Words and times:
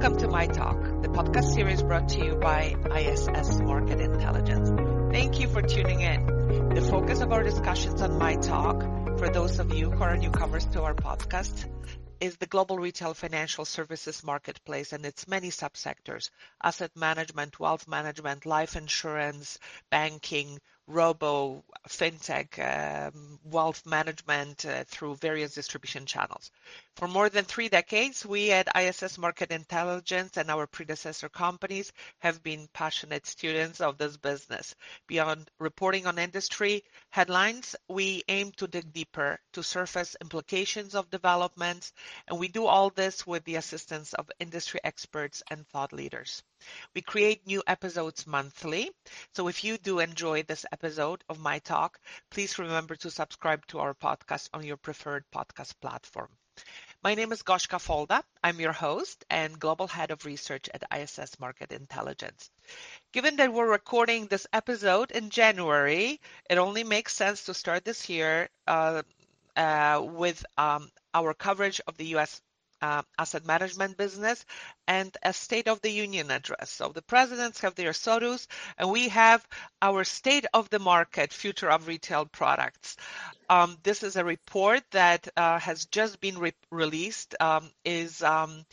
Welcome 0.00 0.18
to 0.20 0.28
MI 0.28 0.46
Talk, 0.46 0.80
the 1.02 1.08
podcast 1.08 1.52
series 1.52 1.82
brought 1.82 2.08
to 2.08 2.24
you 2.24 2.34
by 2.36 2.74
ISS 2.90 3.60
Market 3.60 4.00
Intelligence. 4.00 4.70
Thank 5.12 5.38
you 5.38 5.46
for 5.46 5.60
tuning 5.60 6.00
in. 6.00 6.70
The 6.70 6.80
focus 6.80 7.20
of 7.20 7.30
our 7.32 7.42
discussions 7.42 8.00
on 8.00 8.18
MI 8.18 8.38
Talk, 8.38 8.80
for 9.18 9.28
those 9.28 9.58
of 9.58 9.74
you 9.74 9.90
who 9.90 10.02
are 10.02 10.16
newcomers 10.16 10.64
to 10.68 10.84
our 10.84 10.94
podcast, 10.94 11.68
is 12.18 12.38
the 12.38 12.46
global 12.46 12.78
retail 12.78 13.12
financial 13.12 13.66
services 13.66 14.24
marketplace 14.24 14.94
and 14.94 15.04
its 15.04 15.28
many 15.28 15.50
subsectors, 15.50 16.30
asset 16.62 16.92
management, 16.96 17.60
wealth 17.60 17.86
management, 17.86 18.46
life 18.46 18.76
insurance, 18.76 19.58
banking, 19.90 20.60
robo, 20.90 21.64
fintech, 21.88 22.58
um, 22.58 23.38
wealth 23.44 23.86
management 23.86 24.66
uh, 24.66 24.84
through 24.84 25.14
various 25.16 25.54
distribution 25.54 26.04
channels. 26.04 26.50
For 26.96 27.06
more 27.06 27.28
than 27.28 27.44
three 27.44 27.68
decades, 27.68 28.26
we 28.26 28.50
at 28.50 28.68
ISS 28.76 29.16
Market 29.16 29.52
Intelligence 29.52 30.36
and 30.36 30.50
our 30.50 30.66
predecessor 30.66 31.28
companies 31.28 31.92
have 32.18 32.42
been 32.42 32.68
passionate 32.72 33.26
students 33.26 33.80
of 33.80 33.98
this 33.98 34.16
business. 34.16 34.74
Beyond 35.06 35.50
reporting 35.58 36.06
on 36.06 36.18
industry 36.18 36.82
headlines, 37.10 37.76
we 37.88 38.24
aim 38.28 38.52
to 38.56 38.66
dig 38.66 38.92
deeper 38.92 39.38
to 39.52 39.62
surface 39.62 40.16
implications 40.20 40.94
of 40.94 41.10
developments, 41.10 41.92
and 42.26 42.38
we 42.38 42.48
do 42.48 42.66
all 42.66 42.90
this 42.90 43.26
with 43.26 43.44
the 43.44 43.56
assistance 43.56 44.12
of 44.12 44.30
industry 44.40 44.80
experts 44.82 45.42
and 45.50 45.66
thought 45.68 45.92
leaders. 45.92 46.42
We 46.94 47.02
create 47.02 47.46
new 47.46 47.62
episodes 47.66 48.26
monthly. 48.26 48.90
So 49.34 49.48
if 49.48 49.64
you 49.64 49.78
do 49.78 49.98
enjoy 49.98 50.42
this 50.42 50.66
episode 50.72 51.24
of 51.28 51.40
MI 51.40 51.60
Talk, 51.60 52.00
please 52.30 52.58
remember 52.58 52.96
to 52.96 53.10
subscribe 53.10 53.66
to 53.68 53.78
our 53.78 53.94
podcast 53.94 54.48
on 54.52 54.64
your 54.64 54.76
preferred 54.76 55.24
podcast 55.34 55.74
platform. 55.80 56.28
My 57.02 57.14
name 57.14 57.32
is 57.32 57.42
Goshka 57.42 57.78
Folda. 57.78 58.22
I'm 58.44 58.60
your 58.60 58.72
host 58.72 59.24
and 59.30 59.58
Global 59.58 59.86
Head 59.86 60.10
of 60.10 60.26
Research 60.26 60.68
at 60.74 60.84
ISS 60.94 61.40
Market 61.40 61.72
Intelligence. 61.72 62.50
Given 63.12 63.36
that 63.36 63.52
we're 63.52 63.70
recording 63.70 64.26
this 64.26 64.46
episode 64.52 65.10
in 65.10 65.30
January, 65.30 66.20
it 66.50 66.58
only 66.58 66.84
makes 66.84 67.14
sense 67.14 67.44
to 67.44 67.54
start 67.54 67.84
this 67.84 68.08
year 68.10 68.50
uh, 68.66 69.02
uh, 69.56 70.02
with 70.04 70.44
um, 70.58 70.90
our 71.14 71.32
coverage 71.32 71.80
of 71.86 71.96
the 71.96 72.06
U.S 72.16 72.42
uh, 72.82 73.02
asset 73.18 73.44
management 73.46 73.96
business 73.96 74.44
and 74.86 75.16
a 75.22 75.32
State 75.32 75.68
of 75.68 75.80
the 75.80 75.90
Union 75.90 76.30
address. 76.30 76.70
So 76.70 76.92
the 76.94 77.02
presidents 77.02 77.60
have 77.60 77.74
their 77.74 77.92
SOTUs, 77.92 78.46
and 78.78 78.90
we 78.90 79.08
have 79.08 79.46
our 79.80 80.04
State 80.04 80.46
of 80.52 80.68
the 80.70 80.78
Market 80.78 81.32
Future 81.32 81.70
of 81.70 81.86
Retail 81.86 82.26
Products. 82.26 82.96
Um, 83.48 83.76
this 83.82 84.02
is 84.02 84.16
a 84.16 84.24
report 84.24 84.82
that 84.92 85.28
uh, 85.36 85.58
has 85.58 85.86
just 85.86 86.20
been 86.20 86.38
re- 86.38 86.52
released, 86.70 87.34
um, 87.40 87.70
is 87.84 88.22
um, 88.22 88.64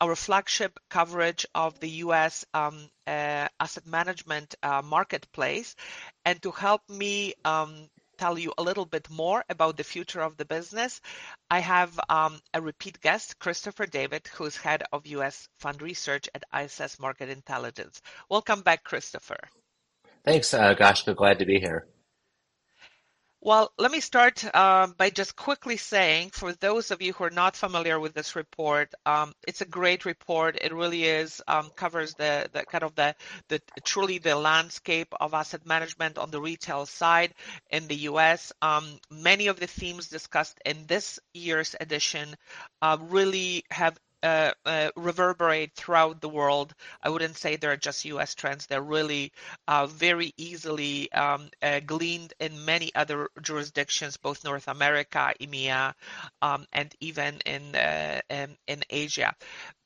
our 0.00 0.16
flagship 0.16 0.78
coverage 0.90 1.46
of 1.54 1.78
the 1.80 1.90
U.S. 2.06 2.44
Um, 2.52 2.88
uh, 3.06 3.48
asset 3.60 3.86
management 3.86 4.54
uh, 4.62 4.82
marketplace. 4.84 5.76
And 6.24 6.40
to 6.42 6.50
help 6.50 6.82
me 6.88 7.34
um, 7.44 7.88
tell 8.24 8.38
you 8.38 8.54
a 8.56 8.62
little 8.62 8.86
bit 8.86 9.10
more 9.10 9.44
about 9.50 9.76
the 9.76 9.84
future 9.84 10.22
of 10.22 10.38
the 10.38 10.46
business, 10.46 10.98
I 11.50 11.58
have 11.58 12.00
um, 12.08 12.40
a 12.54 12.60
repeat 12.62 12.98
guest, 13.02 13.38
Christopher 13.38 13.84
Davis, 13.84 14.22
who's 14.34 14.56
head 14.56 14.82
of 14.94 15.06
U.S. 15.18 15.46
fund 15.58 15.82
research 15.82 16.26
at 16.34 16.42
ISS 16.58 16.98
Market 16.98 17.28
Intelligence. 17.28 18.00
Welcome 18.30 18.62
back, 18.62 18.82
Christopher. 18.82 19.40
Thanks, 20.24 20.54
uh, 20.54 20.74
Goshka. 20.74 21.14
Glad 21.14 21.38
to 21.40 21.44
be 21.44 21.60
here. 21.60 21.86
Well, 23.44 23.72
let 23.76 23.92
me 23.92 24.00
start 24.00 24.42
um, 24.56 24.94
by 24.96 25.10
just 25.10 25.36
quickly 25.36 25.76
saying, 25.76 26.30
for 26.30 26.54
those 26.54 26.90
of 26.90 27.02
you 27.02 27.12
who 27.12 27.24
are 27.24 27.30
not 27.30 27.56
familiar 27.56 28.00
with 28.00 28.14
this 28.14 28.36
report, 28.36 28.94
um, 29.04 29.34
it's 29.46 29.60
a 29.60 29.66
great 29.66 30.06
report. 30.06 30.56
It 30.62 30.72
really 30.72 31.04
is 31.04 31.42
um, 31.46 31.68
covers 31.76 32.14
the, 32.14 32.48
the 32.54 32.64
kind 32.64 32.84
of 32.84 32.94
the, 32.94 33.14
the 33.48 33.60
truly 33.84 34.16
the 34.16 34.34
landscape 34.34 35.12
of 35.20 35.34
asset 35.34 35.66
management 35.66 36.16
on 36.16 36.30
the 36.30 36.40
retail 36.40 36.86
side 36.86 37.34
in 37.68 37.86
the 37.86 37.96
U.S. 38.08 38.50
Um, 38.62 38.98
many 39.10 39.48
of 39.48 39.60
the 39.60 39.66
themes 39.66 40.08
discussed 40.08 40.58
in 40.64 40.86
this 40.86 41.20
year's 41.34 41.76
edition 41.78 42.36
uh, 42.80 42.96
really 42.98 43.64
have 43.70 43.98
uh, 44.24 44.52
uh, 44.64 44.90
reverberate 44.96 45.74
throughout 45.74 46.20
the 46.20 46.28
world. 46.28 46.74
I 47.02 47.10
wouldn't 47.10 47.36
say 47.36 47.56
they're 47.56 47.76
just 47.76 48.04
U.S. 48.06 48.34
trends. 48.34 48.66
They're 48.66 48.82
really 48.82 49.32
uh, 49.68 49.86
very 49.86 50.32
easily 50.36 51.12
um, 51.12 51.50
uh, 51.62 51.80
gleaned 51.80 52.32
in 52.40 52.64
many 52.64 52.94
other 52.94 53.28
jurisdictions, 53.42 54.16
both 54.16 54.42
North 54.42 54.66
America, 54.68 55.34
EMEA, 55.40 55.94
um, 56.40 56.66
and 56.72 56.94
even 57.00 57.40
in, 57.44 57.76
uh, 57.76 58.20
in, 58.30 58.56
in 58.66 58.82
Asia. 58.88 59.34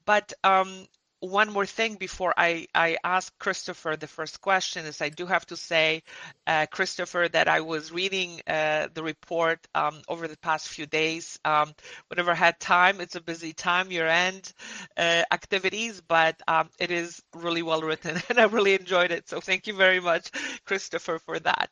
But 0.07 0.33
um, 0.45 0.87
one 1.21 1.53
more 1.53 1.67
thing 1.67 1.97
before 1.97 2.33
I, 2.37 2.67
I 2.75 2.97
ask 3.05 3.37
Christopher 3.39 3.97
the 3.97 4.07
first 4.07 4.41
question 4.41 4.87
is 4.87 5.01
I 5.03 5.09
do 5.09 5.27
have 5.27 5.45
to 5.47 5.57
say, 5.57 6.03
uh, 6.47 6.67
Christopher, 6.71 7.29
that 7.33 7.49
I 7.49 7.61
was 7.61 7.93
reading 7.93 8.41
uh, 8.47 8.89
the 8.95 9.03
report 9.03 9.67
um, 9.75 10.01
over 10.09 10.29
the 10.29 10.37
past 10.39 10.69
few 10.69 10.87
days. 10.87 11.39
Um, 11.45 11.73
whenever 12.09 12.31
I 12.33 12.35
had 12.37 12.61
time, 12.61 13.01
it's 13.01 13.17
a 13.17 13.21
busy 13.21 13.53
time, 13.53 13.91
year 13.91 14.07
end 14.07 14.53
uh, 14.97 15.25
activities, 15.33 16.01
but 16.07 16.41
um, 16.47 16.69
it 16.79 16.91
is 16.91 17.23
really 17.35 17.63
well 17.63 17.83
written 17.83 18.21
and 18.29 18.39
I 18.39 18.45
really 18.45 18.75
enjoyed 18.75 19.11
it. 19.11 19.29
So 19.29 19.41
thank 19.41 19.67
you 19.67 19.75
very 19.75 20.01
much, 20.01 20.31
Christopher, 20.67 21.19
for 21.19 21.39
that. 21.41 21.71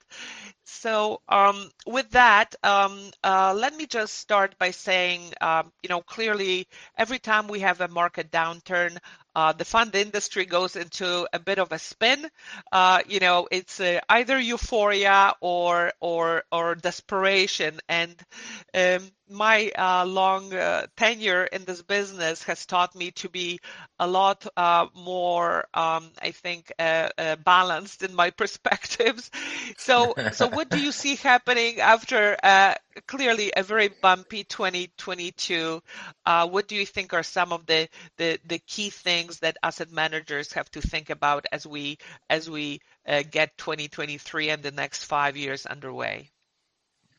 So 0.65 1.21
um, 1.29 1.71
with 1.87 2.11
that, 2.11 2.55
um, 2.63 3.11
uh, 3.23 3.55
let 3.57 3.75
me 3.77 3.87
just 3.87 4.15
start 4.15 4.57
by 4.59 4.71
saying, 4.71 5.33
um, 5.41 5.73
you 5.83 5.89
know, 5.89 6.01
clearly 6.03 6.67
every 6.97 7.19
time 7.19 7.49
we 7.49 7.61
have 7.61 7.81
a 7.81 7.89
market 7.89 8.31
downturn, 8.31 8.99
uh, 9.37 9.53
the 9.53 9.67
fund 9.67 9.95
industry 9.95 10.47
goes 10.47 10.77
into 10.77 11.29
a 11.31 11.39
bit 11.39 11.59
of 11.59 11.71
a 11.71 11.79
spin. 11.79 12.27
Uh, 12.73 13.03
you 13.07 13.21
know, 13.21 13.47
it's 13.51 13.79
uh, 13.81 14.01
either 14.09 14.39
euphoria 14.39 15.35
or 15.43 15.93
or 16.01 16.45
or 16.51 16.75
desperation. 16.75 17.79
And 17.87 18.17
um, 18.73 19.11
my 19.29 19.71
uh, 19.77 20.05
long 20.07 20.53
uh, 20.53 20.87
tenure 20.97 21.45
in 21.45 21.65
this 21.65 21.83
business 21.83 22.43
has 22.45 22.65
taught 22.67 22.95
me 22.95 23.11
to 23.13 23.29
be 23.29 23.61
a 23.99 24.07
lot 24.07 24.47
uh, 24.57 24.87
more, 24.95 25.67
um, 25.75 26.11
I 26.21 26.31
think, 26.31 26.73
uh, 26.79 27.09
uh, 27.19 27.37
balanced 27.37 28.03
in 28.03 28.15
my 28.15 28.31
perspectives. 28.43 29.31
So, 29.79 30.15
so 30.33 30.49
what 30.49 30.69
do 30.69 30.79
you 30.81 30.93
see 30.93 31.17
happening 31.31 31.81
after 31.81 32.37
uh, 32.43 32.75
clearly 33.07 33.53
a 33.57 33.63
very 33.63 33.89
bumpy 33.89 34.45
2022? 34.45 35.83
what 36.49 36.69
do 36.69 36.77
you 36.77 36.87
think 36.87 37.13
are 37.15 37.23
some 37.23 37.53
of 37.53 37.67
the, 37.67 37.89
the, 38.17 38.39
the 38.47 38.59
key 38.61 38.91
things 38.91 39.41
that 39.41 39.57
asset 39.63 39.91
managers 39.91 40.53
have 40.53 40.71
to 40.73 40.81
think 40.81 41.11
about 41.11 41.47
as 41.53 41.67
we 41.67 41.99
as 42.31 42.49
we 42.49 42.81
get 43.31 43.57
2023 43.59 44.51
and 44.51 44.63
the 44.63 44.71
next 44.71 45.05
five 45.05 45.37
years 45.37 45.67
underway? 45.67 46.31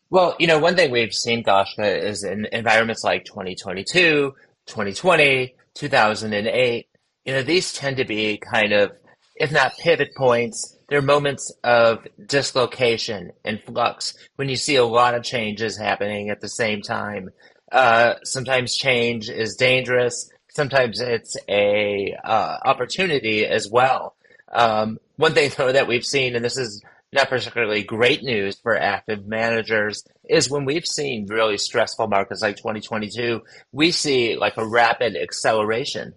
Well, 0.09 0.35
you 0.39 0.47
know, 0.47 0.59
one 0.59 0.75
thing 0.75 0.91
we've 0.91 1.13
seen, 1.13 1.43
Goshka, 1.43 2.01
is 2.01 2.23
in 2.23 2.47
environments 2.53 3.03
like 3.03 3.25
2022, 3.25 4.33
2020, 4.65 5.55
2008, 5.73 6.87
you 7.25 7.33
know, 7.33 7.43
these 7.43 7.73
tend 7.73 7.97
to 7.97 8.05
be 8.05 8.37
kind 8.37 8.71
of, 8.71 8.91
if 9.35 9.51
not 9.51 9.77
pivot 9.77 10.15
points, 10.15 10.77
they're 10.87 11.01
moments 11.01 11.51
of 11.65 12.07
dislocation 12.25 13.31
and 13.43 13.61
flux 13.61 14.13
when 14.37 14.47
you 14.47 14.55
see 14.55 14.77
a 14.77 14.85
lot 14.85 15.13
of 15.13 15.23
changes 15.23 15.77
happening 15.77 16.29
at 16.29 16.39
the 16.39 16.47
same 16.47 16.81
time. 16.81 17.29
Uh, 17.69 18.13
sometimes 18.23 18.77
change 18.77 19.29
is 19.29 19.57
dangerous. 19.57 20.29
Sometimes 20.55 21.01
it's 21.01 21.35
a 21.49 22.15
uh, 22.23 22.57
opportunity 22.63 23.45
as 23.45 23.69
well. 23.69 24.15
Um, 24.53 24.99
one 25.17 25.33
thing 25.33 25.51
though 25.57 25.73
that 25.73 25.89
we've 25.89 26.05
seen, 26.05 26.37
and 26.37 26.45
this 26.45 26.57
is 26.57 26.81
not 27.13 27.29
particularly 27.29 27.83
great 27.83 28.23
news 28.23 28.59
for 28.59 28.77
active 28.77 29.25
managers 29.25 30.03
is 30.25 30.49
when 30.49 30.65
we've 30.65 30.85
seen 30.85 31.27
really 31.27 31.57
stressful 31.57 32.07
markets 32.07 32.41
like 32.41 32.57
2022, 32.57 33.41
we 33.71 33.91
see 33.91 34.35
like 34.35 34.57
a 34.57 34.67
rapid 34.67 35.15
acceleration 35.15 36.13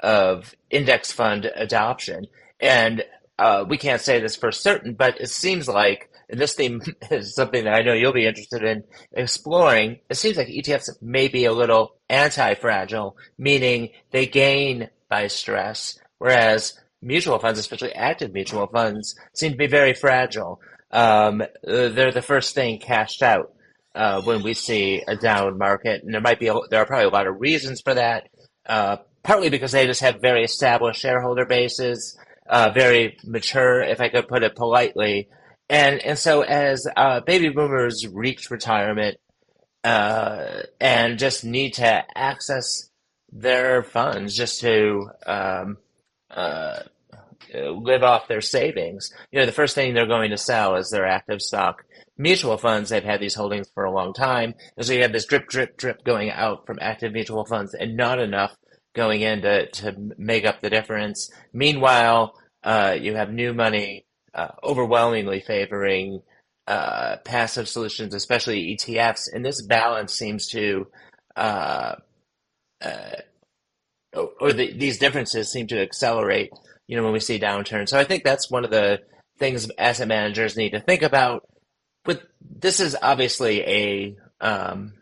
of 0.00 0.54
index 0.70 1.12
fund 1.12 1.50
adoption. 1.54 2.26
And 2.60 3.04
uh, 3.38 3.64
we 3.68 3.76
can't 3.76 4.00
say 4.00 4.20
this 4.20 4.36
for 4.36 4.52
certain, 4.52 4.94
but 4.94 5.20
it 5.20 5.28
seems 5.28 5.68
like, 5.68 6.10
and 6.28 6.40
this 6.40 6.54
theme 6.54 6.80
is 7.10 7.34
something 7.34 7.64
that 7.64 7.74
I 7.74 7.82
know 7.82 7.92
you'll 7.92 8.12
be 8.12 8.26
interested 8.26 8.62
in 8.64 8.84
exploring, 9.12 10.00
it 10.08 10.16
seems 10.16 10.36
like 10.36 10.48
ETFs 10.48 10.90
may 11.02 11.28
be 11.28 11.44
a 11.44 11.52
little 11.52 11.96
anti-fragile, 12.08 13.16
meaning 13.36 13.90
they 14.10 14.26
gain 14.26 14.88
by 15.10 15.26
stress, 15.26 15.98
whereas 16.18 16.78
mutual 17.02 17.38
funds, 17.38 17.58
especially 17.58 17.92
active 17.94 18.32
mutual 18.32 18.66
funds, 18.66 19.16
seem 19.34 19.52
to 19.52 19.58
be 19.58 19.66
very 19.66 19.94
fragile. 19.94 20.60
Um, 20.90 21.42
they're 21.62 22.12
the 22.12 22.22
first 22.22 22.54
thing 22.54 22.78
cashed 22.78 23.22
out 23.22 23.52
uh, 23.94 24.22
when 24.22 24.42
we 24.42 24.54
see 24.54 25.02
a 25.06 25.16
down 25.16 25.58
market, 25.58 26.02
and 26.02 26.14
there 26.14 26.20
might 26.20 26.38
be 26.38 26.48
a, 26.48 26.54
there 26.70 26.80
are 26.80 26.86
probably 26.86 27.06
a 27.06 27.10
lot 27.10 27.26
of 27.26 27.40
reasons 27.40 27.80
for 27.80 27.94
that. 27.94 28.28
Uh, 28.66 28.96
partly 29.22 29.50
because 29.50 29.72
they 29.72 29.86
just 29.86 30.00
have 30.00 30.20
very 30.20 30.44
established 30.44 31.00
shareholder 31.00 31.44
bases, 31.44 32.18
uh, 32.48 32.70
very 32.74 33.16
mature, 33.24 33.82
if 33.82 34.00
I 34.00 34.08
could 34.08 34.28
put 34.28 34.42
it 34.42 34.56
politely, 34.56 35.28
and 35.68 36.00
and 36.00 36.18
so 36.18 36.42
as 36.42 36.86
uh, 36.96 37.20
baby 37.20 37.48
boomers 37.48 38.06
reach 38.06 38.50
retirement 38.50 39.16
uh, 39.84 40.62
and 40.80 41.18
just 41.18 41.44
need 41.44 41.74
to 41.74 42.04
access 42.16 42.90
their 43.32 43.82
funds 43.82 44.36
just 44.36 44.60
to 44.60 45.08
um, 45.26 45.78
uh, 46.30 46.80
live 47.54 48.02
off 48.02 48.28
their 48.28 48.40
savings. 48.40 49.12
You 49.30 49.40
know, 49.40 49.46
the 49.46 49.52
first 49.52 49.74
thing 49.74 49.94
they're 49.94 50.06
going 50.06 50.30
to 50.30 50.38
sell 50.38 50.76
is 50.76 50.90
their 50.90 51.06
active 51.06 51.40
stock 51.40 51.84
mutual 52.16 52.58
funds. 52.58 52.90
They've 52.90 53.02
had 53.02 53.20
these 53.20 53.34
holdings 53.34 53.70
for 53.74 53.84
a 53.84 53.92
long 53.92 54.12
time. 54.14 54.54
And 54.76 54.86
so 54.86 54.92
you 54.92 55.02
have 55.02 55.12
this 55.12 55.26
drip, 55.26 55.48
drip, 55.48 55.76
drip 55.76 56.04
going 56.04 56.30
out 56.30 56.66
from 56.66 56.78
active 56.80 57.12
mutual 57.12 57.44
funds 57.44 57.74
and 57.74 57.96
not 57.96 58.18
enough 58.18 58.54
going 58.94 59.22
in 59.22 59.42
to, 59.42 59.70
to 59.70 59.96
make 60.18 60.44
up 60.44 60.60
the 60.60 60.70
difference. 60.70 61.30
Meanwhile, 61.52 62.34
uh, 62.62 62.96
you 63.00 63.14
have 63.14 63.32
new 63.32 63.54
money 63.54 64.06
uh, 64.34 64.48
overwhelmingly 64.62 65.40
favoring 65.40 66.22
uh, 66.66 67.16
passive 67.24 67.68
solutions, 67.68 68.14
especially 68.14 68.76
ETFs, 68.76 69.28
and 69.32 69.44
this 69.44 69.62
balance 69.62 70.14
seems 70.14 70.48
to, 70.48 70.86
uh, 71.36 71.96
uh, 72.80 73.16
or 74.40 74.52
the, 74.52 74.72
these 74.72 74.98
differences 74.98 75.50
seem 75.50 75.66
to 75.68 75.80
accelerate. 75.80 76.50
You 76.92 76.98
know, 76.98 77.04
when 77.04 77.14
we 77.14 77.20
see 77.20 77.40
downturns. 77.40 77.88
So 77.88 77.98
I 77.98 78.04
think 78.04 78.22
that's 78.22 78.50
one 78.50 78.66
of 78.66 78.70
the 78.70 79.00
things 79.38 79.66
asset 79.78 80.08
managers 80.08 80.58
need 80.58 80.72
to 80.72 80.80
think 80.80 81.00
about. 81.00 81.48
But 82.04 82.20
this 82.38 82.80
is 82.80 82.94
obviously 83.00 83.62
a 83.62 84.16
um, 84.42 84.92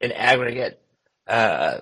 an 0.00 0.12
aggregate. 0.12 0.80
Uh, 1.26 1.80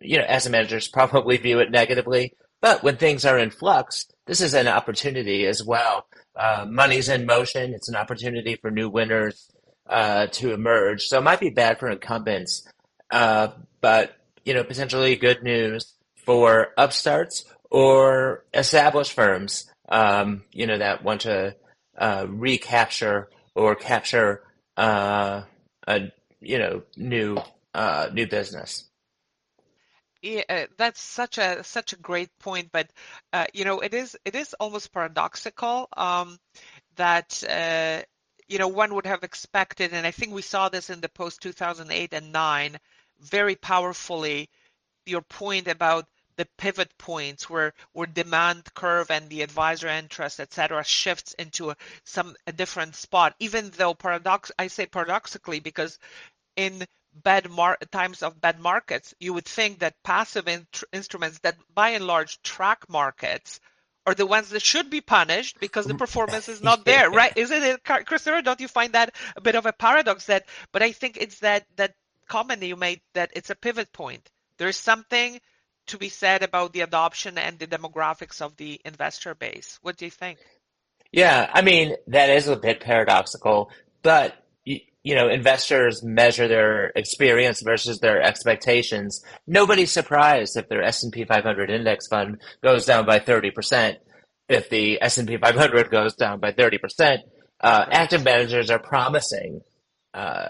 you 0.00 0.16
know, 0.16 0.22
asset 0.22 0.52
managers 0.52 0.86
probably 0.86 1.38
view 1.38 1.58
it 1.58 1.72
negatively, 1.72 2.34
but 2.62 2.84
when 2.84 2.96
things 2.96 3.24
are 3.24 3.36
in 3.36 3.50
flux, 3.50 4.06
this 4.26 4.40
is 4.40 4.54
an 4.54 4.68
opportunity 4.68 5.44
as 5.44 5.60
well. 5.60 6.06
Uh, 6.36 6.64
money's 6.68 7.08
in 7.08 7.26
motion. 7.26 7.74
It's 7.74 7.88
an 7.88 7.96
opportunity 7.96 8.54
for 8.60 8.70
new 8.70 8.88
winners 8.88 9.50
uh, 9.88 10.28
to 10.28 10.52
emerge. 10.52 11.02
So 11.06 11.18
it 11.18 11.24
might 11.24 11.40
be 11.40 11.50
bad 11.50 11.80
for 11.80 11.90
incumbents, 11.90 12.64
uh, 13.10 13.48
but 13.80 14.16
you 14.44 14.54
know, 14.54 14.62
potentially 14.62 15.16
good 15.16 15.42
news 15.42 15.94
for 16.14 16.68
upstarts 16.78 17.44
or 17.74 18.44
established 18.54 19.12
firms. 19.12 19.68
Um, 19.88 20.44
you 20.52 20.68
know, 20.68 20.78
that 20.78 21.02
want 21.02 21.22
to 21.22 21.56
uh, 21.98 22.24
recapture 22.28 23.28
or 23.56 23.74
capture 23.74 24.44
uh, 24.76 25.42
a 25.88 26.00
you 26.40 26.58
know 26.58 26.82
new 26.96 27.36
uh, 27.74 28.08
new 28.12 28.28
business. 28.28 28.88
Yeah, 30.22 30.42
uh, 30.48 30.66
that's 30.78 31.02
such 31.02 31.36
a 31.38 31.64
such 31.64 31.92
a 31.92 31.96
great 31.96 32.30
point, 32.38 32.70
but 32.72 32.88
uh, 33.32 33.46
you 33.52 33.64
know 33.64 33.80
it 33.80 33.92
is 33.92 34.16
it 34.24 34.36
is 34.36 34.54
almost 34.60 34.92
paradoxical 34.92 35.88
um, 35.96 36.38
that 36.94 37.42
uh, 37.42 38.02
you 38.46 38.58
know 38.58 38.68
one 38.68 38.94
would 38.94 39.06
have 39.06 39.24
expected, 39.24 39.92
and 39.92 40.06
I 40.06 40.12
think 40.12 40.32
we 40.32 40.42
saw 40.42 40.68
this 40.68 40.90
in 40.90 41.00
the 41.00 41.08
post 41.08 41.42
2008 41.42 42.12
and 42.14 42.32
9 42.32 42.78
very 43.20 43.56
powerfully. 43.56 44.48
Your 45.06 45.22
point 45.22 45.68
about 45.68 46.06
the 46.36 46.46
pivot 46.58 46.96
points 46.98 47.48
where 47.48 47.72
where 47.92 48.06
demand 48.06 48.72
curve 48.74 49.10
and 49.10 49.28
the 49.28 49.42
advisor 49.42 49.88
interest, 49.88 50.40
et 50.40 50.52
cetera, 50.52 50.84
shifts 50.84 51.34
into 51.34 51.70
a, 51.70 51.76
some 52.04 52.34
a 52.46 52.52
different 52.52 52.94
spot. 52.96 53.34
Even 53.38 53.70
though 53.70 53.94
paradox, 53.94 54.50
I 54.58 54.68
say 54.68 54.86
paradoxically 54.86 55.60
because 55.60 55.98
in 56.56 56.86
bad 57.12 57.48
mar- 57.50 57.78
times 57.92 58.22
of 58.22 58.40
bad 58.40 58.58
markets, 58.58 59.14
you 59.20 59.32
would 59.34 59.44
think 59.44 59.78
that 59.80 60.02
passive 60.02 60.48
in- 60.48 60.66
instruments 60.92 61.38
that 61.40 61.56
by 61.74 61.90
and 61.90 62.06
large 62.06 62.42
track 62.42 62.88
markets 62.88 63.60
are 64.06 64.14
the 64.14 64.26
ones 64.26 64.50
that 64.50 64.62
should 64.62 64.90
be 64.90 65.00
punished 65.00 65.58
because 65.60 65.86
the 65.86 65.94
performance 65.94 66.48
is 66.48 66.62
not 66.62 66.84
there, 66.84 67.10
right? 67.20 67.32
Isn't 67.36 67.62
it, 67.62 67.84
Christopher? 67.84 68.42
Don't 68.42 68.60
you 68.60 68.68
find 68.68 68.92
that 68.92 69.14
a 69.36 69.40
bit 69.40 69.54
of 69.54 69.66
a 69.66 69.72
paradox? 69.72 70.26
That, 70.26 70.46
but 70.72 70.82
I 70.82 70.92
think 70.92 71.16
it's 71.16 71.38
that 71.40 71.64
that 71.76 71.94
comment 72.28 72.60
that 72.60 72.66
you 72.66 72.76
made 72.76 73.00
that 73.14 73.30
it's 73.34 73.50
a 73.50 73.54
pivot 73.54 73.92
point. 73.92 74.30
There's 74.58 74.76
something 74.76 75.40
to 75.86 75.98
be 75.98 76.08
said 76.08 76.42
about 76.42 76.72
the 76.72 76.80
adoption 76.80 77.38
and 77.38 77.58
the 77.58 77.66
demographics 77.66 78.40
of 78.40 78.56
the 78.56 78.80
investor 78.84 79.34
base. 79.34 79.78
What 79.82 79.96
do 79.96 80.04
you 80.04 80.10
think? 80.10 80.38
Yeah, 81.12 81.48
I 81.52 81.62
mean 81.62 81.96
that 82.08 82.30
is 82.30 82.48
a 82.48 82.56
bit 82.56 82.80
paradoxical, 82.80 83.70
but 84.02 84.44
you 85.04 85.14
know, 85.14 85.28
investors 85.28 86.02
measure 86.02 86.48
their 86.48 86.86
experience 86.96 87.60
versus 87.60 88.00
their 88.00 88.22
expectations. 88.22 89.22
Nobody's 89.46 89.92
surprised 89.92 90.56
if 90.56 90.68
their 90.70 90.82
S&P 90.82 91.24
500 91.24 91.70
index 91.70 92.08
fund 92.08 92.40
goes 92.62 92.86
down 92.86 93.04
by 93.04 93.20
30%. 93.20 93.96
If 94.48 94.70
the 94.70 95.00
S&P 95.02 95.36
500 95.36 95.90
goes 95.90 96.14
down 96.14 96.40
by 96.40 96.52
30%, 96.52 97.18
uh, 97.60 97.84
active 97.90 98.24
managers 98.24 98.70
are 98.70 98.78
promising, 98.78 99.60
uh, 100.14 100.48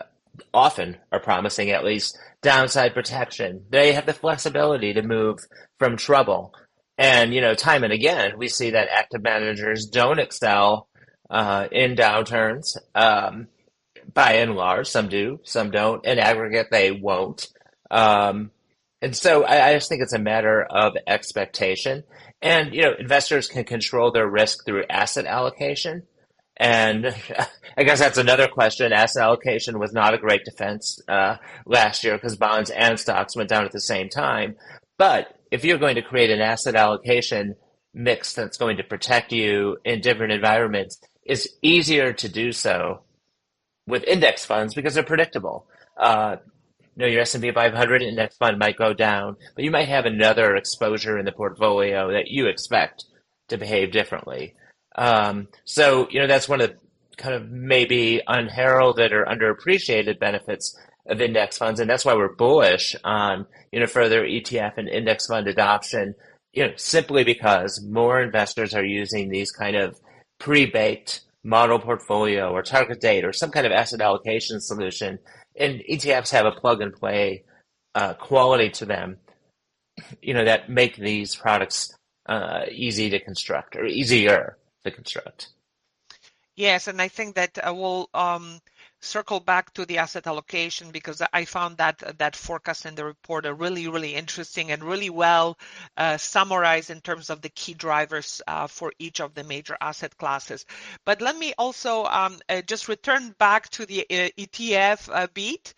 often 0.52 0.96
are 1.12 1.20
promising 1.20 1.70
at 1.70 1.84
least 1.84 2.18
downside 2.42 2.94
protection. 2.94 3.64
They 3.70 3.92
have 3.92 4.06
the 4.06 4.12
flexibility 4.12 4.92
to 4.94 5.02
move 5.02 5.38
from 5.78 5.96
trouble. 5.96 6.54
And, 6.98 7.34
you 7.34 7.40
know, 7.40 7.54
time 7.54 7.84
and 7.84 7.92
again, 7.92 8.38
we 8.38 8.48
see 8.48 8.70
that 8.70 8.88
active 8.90 9.22
managers 9.22 9.86
don't 9.86 10.20
excel, 10.20 10.88
uh, 11.30 11.66
in 11.72 11.96
downturns. 11.96 12.76
Um, 12.94 13.48
by 14.12 14.34
and 14.34 14.54
large, 14.54 14.86
some 14.86 15.08
do, 15.08 15.40
some 15.44 15.70
don't. 15.70 16.04
In 16.04 16.18
aggregate, 16.18 16.68
they 16.70 16.90
won't. 16.92 17.48
Um, 17.90 18.50
and 19.00 19.16
so 19.16 19.44
I, 19.44 19.68
I, 19.68 19.74
just 19.74 19.88
think 19.88 20.02
it's 20.02 20.12
a 20.12 20.18
matter 20.18 20.62
of 20.62 20.96
expectation. 21.06 22.04
And, 22.42 22.74
you 22.74 22.82
know, 22.82 22.94
investors 22.98 23.48
can 23.48 23.64
control 23.64 24.12
their 24.12 24.28
risk 24.28 24.64
through 24.64 24.84
asset 24.88 25.26
allocation. 25.26 26.02
And 26.56 27.14
I 27.76 27.84
guess 27.84 27.98
that's 27.98 28.18
another 28.18 28.48
question. 28.48 28.92
Asset 28.92 29.22
allocation 29.22 29.78
was 29.78 29.92
not 29.92 30.14
a 30.14 30.18
great 30.18 30.44
defense 30.44 31.00
uh, 31.08 31.36
last 31.66 32.04
year 32.04 32.14
because 32.14 32.36
bonds 32.36 32.70
and 32.70 32.98
stocks 32.98 33.36
went 33.36 33.48
down 33.48 33.64
at 33.64 33.72
the 33.72 33.80
same 33.80 34.08
time. 34.08 34.56
But 34.98 35.36
if 35.50 35.64
you're 35.64 35.78
going 35.78 35.96
to 35.96 36.02
create 36.02 36.30
an 36.30 36.40
asset 36.40 36.76
allocation 36.76 37.56
mix 37.92 38.32
that's 38.34 38.58
going 38.58 38.76
to 38.76 38.84
protect 38.84 39.32
you 39.32 39.76
in 39.84 40.00
different 40.00 40.32
environments, 40.32 41.00
it's 41.24 41.48
easier 41.62 42.12
to 42.12 42.28
do 42.28 42.52
so 42.52 43.02
with 43.86 44.04
index 44.04 44.44
funds 44.44 44.74
because 44.74 44.94
they're 44.94 45.02
predictable. 45.02 45.66
Uh, 45.96 46.36
you 46.96 47.02
know, 47.02 47.06
your 47.06 47.22
S&P 47.22 47.50
500 47.50 48.02
index 48.02 48.36
fund 48.36 48.58
might 48.58 48.76
go 48.76 48.94
down, 48.94 49.36
but 49.54 49.64
you 49.64 49.70
might 49.70 49.88
have 49.88 50.06
another 50.06 50.54
exposure 50.54 51.18
in 51.18 51.24
the 51.24 51.32
portfolio 51.32 52.12
that 52.12 52.28
you 52.28 52.46
expect 52.46 53.04
to 53.48 53.58
behave 53.58 53.90
differently. 53.90 54.54
Um, 54.94 55.48
so, 55.64 56.08
you 56.10 56.20
know, 56.20 56.26
that's 56.26 56.48
one 56.48 56.60
of 56.60 56.70
the 56.70 56.76
kind 57.16 57.34
of 57.34 57.50
maybe 57.50 58.20
unheralded 58.26 59.12
or 59.12 59.24
underappreciated 59.24 60.18
benefits 60.18 60.76
of 61.06 61.20
index 61.20 61.58
funds. 61.58 61.80
And 61.80 61.88
that's 61.88 62.04
why 62.04 62.14
we're 62.14 62.34
bullish 62.34 62.96
on, 63.04 63.46
you 63.72 63.80
know, 63.80 63.86
further 63.86 64.22
ETF 64.22 64.78
and 64.78 64.88
index 64.88 65.26
fund 65.26 65.46
adoption, 65.46 66.14
you 66.52 66.66
know, 66.66 66.72
simply 66.76 67.24
because 67.24 67.82
more 67.82 68.20
investors 68.20 68.74
are 68.74 68.84
using 68.84 69.28
these 69.28 69.50
kind 69.50 69.76
of 69.76 69.98
pre-baked 70.38 71.20
model 71.42 71.78
portfolio 71.78 72.50
or 72.50 72.62
target 72.62 73.00
date 73.00 73.24
or 73.24 73.32
some 73.32 73.50
kind 73.50 73.66
of 73.66 73.72
asset 73.72 74.00
allocation 74.00 74.60
solution. 74.60 75.18
And 75.56 75.82
ETFs 75.90 76.30
have 76.30 76.46
a 76.46 76.52
plug 76.52 76.80
and 76.80 76.92
play 76.92 77.44
uh, 77.94 78.14
quality 78.14 78.70
to 78.70 78.86
them, 78.86 79.18
you 80.22 80.34
know, 80.34 80.44
that 80.44 80.68
make 80.68 80.96
these 80.96 81.36
products 81.36 81.94
uh, 82.26 82.62
easy 82.72 83.10
to 83.10 83.20
construct 83.20 83.76
or 83.76 83.84
easier 83.84 84.56
construct. 84.90 85.48
Yes, 86.56 86.86
and 86.86 87.02
I 87.02 87.08
think 87.08 87.34
that 87.34 87.58
uh, 87.66 87.74
will 87.74 88.08
um, 88.14 88.60
circle 89.00 89.40
back 89.40 89.72
to 89.74 89.84
the 89.84 89.98
asset 89.98 90.28
allocation 90.28 90.92
because 90.92 91.20
I 91.32 91.44
found 91.46 91.78
that 91.78 92.18
that 92.18 92.36
forecast 92.36 92.86
in 92.86 92.94
the 92.94 93.04
report 93.04 93.44
are 93.44 93.54
really, 93.54 93.88
really 93.88 94.14
interesting 94.14 94.70
and 94.70 94.84
really 94.84 95.10
well 95.10 95.58
uh, 95.96 96.16
summarized 96.16 96.90
in 96.90 97.00
terms 97.00 97.28
of 97.28 97.40
the 97.40 97.48
key 97.48 97.74
drivers 97.74 98.40
uh, 98.46 98.68
for 98.68 98.92
each 99.00 99.20
of 99.20 99.34
the 99.34 99.42
major 99.42 99.76
asset 99.80 100.16
classes. 100.16 100.64
But 101.04 101.20
let 101.20 101.36
me 101.36 101.54
also 101.58 102.04
um, 102.04 102.38
uh, 102.48 102.62
just 102.62 102.86
return 102.86 103.34
back 103.36 103.68
to 103.70 103.84
the 103.84 104.02
uh, 104.02 104.28
ETF 104.38 105.10
uh, 105.12 105.26
beat, 105.34 105.74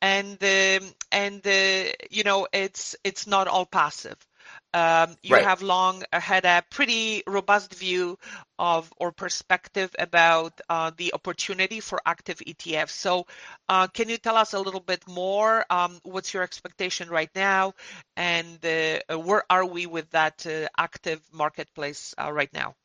and 0.00 0.38
um, 0.42 0.94
and 1.10 1.44
uh, 1.44 1.92
you 2.08 2.22
know 2.22 2.46
it's 2.52 2.94
it's 3.02 3.26
not 3.26 3.48
all 3.48 3.66
passive. 3.66 4.16
Um, 4.72 5.16
you 5.22 5.34
right. 5.34 5.44
have 5.44 5.62
long 5.62 6.04
had 6.12 6.44
a 6.44 6.62
pretty 6.70 7.24
robust 7.26 7.74
view 7.74 8.18
of 8.58 8.92
or 8.98 9.10
perspective 9.10 9.94
about 9.98 10.60
uh, 10.68 10.92
the 10.96 11.12
opportunity 11.12 11.80
for 11.80 12.00
active 12.06 12.38
ETFs. 12.38 12.90
So, 12.90 13.26
uh, 13.68 13.88
can 13.88 14.08
you 14.08 14.16
tell 14.16 14.36
us 14.36 14.52
a 14.52 14.60
little 14.60 14.80
bit 14.80 15.02
more? 15.08 15.64
Um, 15.70 15.98
what's 16.04 16.32
your 16.32 16.44
expectation 16.44 17.08
right 17.08 17.30
now, 17.34 17.74
and 18.16 18.64
uh, 18.64 19.18
where 19.18 19.42
are 19.50 19.66
we 19.66 19.86
with 19.86 20.08
that 20.10 20.46
uh, 20.46 20.68
active 20.78 21.20
marketplace 21.32 22.14
uh, 22.16 22.32
right 22.32 22.52
now? 22.52 22.76